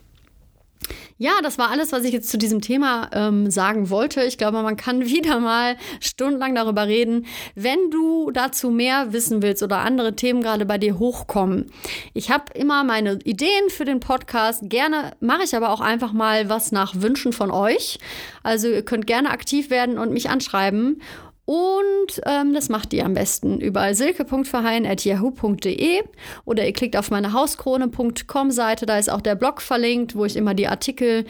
Ja, 1.18 1.33
das 1.42 1.59
war 1.59 1.71
alles, 1.71 1.92
was 1.92 2.05
ich 2.05 2.12
jetzt 2.12 2.31
zu 2.31 2.38
diesem 2.38 2.61
Thema 2.61 3.09
ähm, 3.12 3.51
sagen 3.51 3.90
wollte. 3.90 4.23
Ich 4.25 4.38
glaube, 4.38 4.62
man 4.62 4.77
kann 4.77 5.07
wieder 5.07 5.40
mal 5.40 5.77
stundenlang 6.01 6.55
darüber 6.55 6.87
reden. 6.87 7.27
Wenn 7.55 7.90
du 7.90 8.31
dazu 8.31 8.71
mehr 8.71 9.12
wissen 9.12 9.42
willst 9.42 9.62
oder 9.62 9.79
andere 9.79 10.16
Themen 10.16 10.42
gerade 10.42 10.66
bei 10.66 10.79
dir 10.79 10.99
hochkommen, 10.99 11.71
ich 12.14 12.31
habe 12.31 12.45
immer 12.55 12.85
meine 12.85 13.18
Ideen 13.25 13.68
für 13.68 13.85
den 13.85 14.01
Podcast. 14.01 14.62
Gerne 14.68 15.12
mache 15.21 15.45
ich 15.45 15.55
aber 15.55 15.71
auch 15.71 15.81
einfach 15.81 16.12
mal 16.12 16.49
was 16.49 16.73
nach 16.73 16.95
Wünschen 16.97 17.33
von 17.33 17.51
euch. 17.51 17.99
Also 18.42 18.68
ihr 18.68 18.85
könnt 18.85 19.07
gerne 19.07 19.31
aktiv 19.31 19.71
werden 19.71 19.99
und 19.99 20.12
mich 20.12 20.31
anschreiben. 20.31 21.01
Und 21.45 22.21
ähm, 22.25 22.55
das 22.55 22.69
macht 22.69 22.93
ihr 22.93 23.05
am 23.05 23.15
besten 23.15 23.61
über 23.61 23.95
silke.verheyen.yahoo.de 23.95 26.03
oder 26.45 26.65
ihr 26.65 26.73
klickt 26.73 26.97
auf 26.97 27.11
meine 27.11 27.33
hauskrone.com 27.33 28.53
Seite, 28.53 28.87
da 28.87 28.99
ist 28.99 29.11
auch 29.11 29.21
der 29.21 29.35
Blog 29.35 29.61
verlinkt, 29.61 30.15
wo 30.15 30.25
ich 30.25 30.37
immer 30.37 30.55
die 30.55 30.69
Artikel 30.69 31.25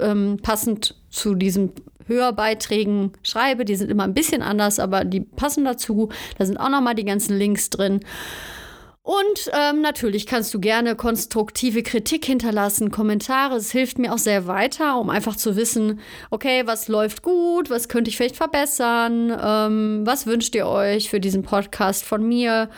ähm, 0.00 0.38
passend 0.42 0.96
zu 1.10 1.34
diesen 1.34 1.72
Hörbeiträgen 2.06 3.12
schreibe. 3.22 3.64
Die 3.64 3.76
sind 3.76 3.90
immer 3.90 4.04
ein 4.04 4.14
bisschen 4.14 4.42
anders, 4.42 4.78
aber 4.78 5.04
die 5.04 5.20
passen 5.20 5.64
dazu. 5.64 6.08
Da 6.38 6.46
sind 6.46 6.56
auch 6.56 6.70
nochmal 6.70 6.94
die 6.94 7.04
ganzen 7.04 7.38
Links 7.38 7.70
drin. 7.70 8.00
Und 9.10 9.50
ähm, 9.52 9.80
natürlich 9.80 10.24
kannst 10.24 10.54
du 10.54 10.60
gerne 10.60 10.94
konstruktive 10.94 11.82
Kritik 11.82 12.26
hinterlassen, 12.26 12.92
Kommentare. 12.92 13.56
Es 13.56 13.72
hilft 13.72 13.98
mir 13.98 14.14
auch 14.14 14.18
sehr 14.18 14.46
weiter, 14.46 15.00
um 15.00 15.10
einfach 15.10 15.34
zu 15.34 15.56
wissen, 15.56 15.98
okay, 16.30 16.62
was 16.66 16.86
läuft 16.86 17.22
gut, 17.24 17.70
was 17.70 17.88
könnte 17.88 18.08
ich 18.08 18.16
vielleicht 18.16 18.36
verbessern, 18.36 19.36
ähm, 19.42 20.02
was 20.04 20.28
wünscht 20.28 20.54
ihr 20.54 20.68
euch 20.68 21.10
für 21.10 21.18
diesen 21.18 21.42
Podcast 21.42 22.04
von 22.04 22.22
mir. 22.22 22.70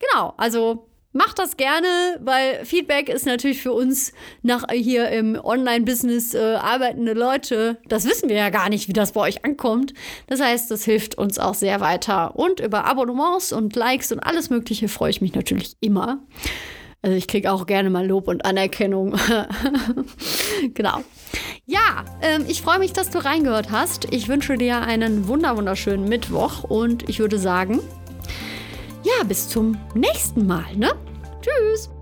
Genau, 0.00 0.34
also 0.38 0.88
Macht 1.16 1.38
das 1.38 1.56
gerne, 1.56 2.20
weil 2.20 2.62
Feedback 2.66 3.08
ist 3.08 3.24
natürlich 3.24 3.62
für 3.62 3.72
uns 3.72 4.12
nach 4.42 4.66
hier 4.70 5.08
im 5.08 5.40
Online-Business 5.42 6.34
äh, 6.34 6.56
arbeitende 6.56 7.14
Leute. 7.14 7.78
Das 7.88 8.04
wissen 8.04 8.28
wir 8.28 8.36
ja 8.36 8.50
gar 8.50 8.68
nicht, 8.68 8.86
wie 8.86 8.92
das 8.92 9.12
bei 9.12 9.22
euch 9.22 9.42
ankommt. 9.42 9.94
Das 10.26 10.42
heißt, 10.42 10.70
das 10.70 10.84
hilft 10.84 11.16
uns 11.16 11.38
auch 11.38 11.54
sehr 11.54 11.80
weiter. 11.80 12.36
Und 12.36 12.60
über 12.60 12.84
Abonnements 12.84 13.50
und 13.50 13.74
Likes 13.76 14.12
und 14.12 14.20
alles 14.20 14.50
Mögliche 14.50 14.88
freue 14.88 15.08
ich 15.08 15.22
mich 15.22 15.32
natürlich 15.32 15.78
immer. 15.80 16.20
Also 17.00 17.16
ich 17.16 17.28
kriege 17.28 17.50
auch 17.50 17.64
gerne 17.64 17.88
mal 17.88 18.06
Lob 18.06 18.28
und 18.28 18.44
Anerkennung. 18.44 19.16
genau. 20.74 21.02
Ja, 21.64 22.04
ähm, 22.20 22.44
ich 22.46 22.60
freue 22.60 22.78
mich, 22.78 22.92
dass 22.92 23.08
du 23.08 23.24
reingehört 23.24 23.70
hast. 23.70 24.12
Ich 24.12 24.28
wünsche 24.28 24.58
dir 24.58 24.82
einen 24.82 25.28
wunderschönen 25.28 26.10
Mittwoch 26.10 26.64
und 26.64 27.08
ich 27.08 27.20
würde 27.20 27.38
sagen, 27.38 27.80
ja, 29.02 29.24
bis 29.24 29.48
zum 29.48 29.78
nächsten 29.94 30.46
Mal, 30.46 30.76
ne? 30.76 30.90
Tschüss! 31.46 31.95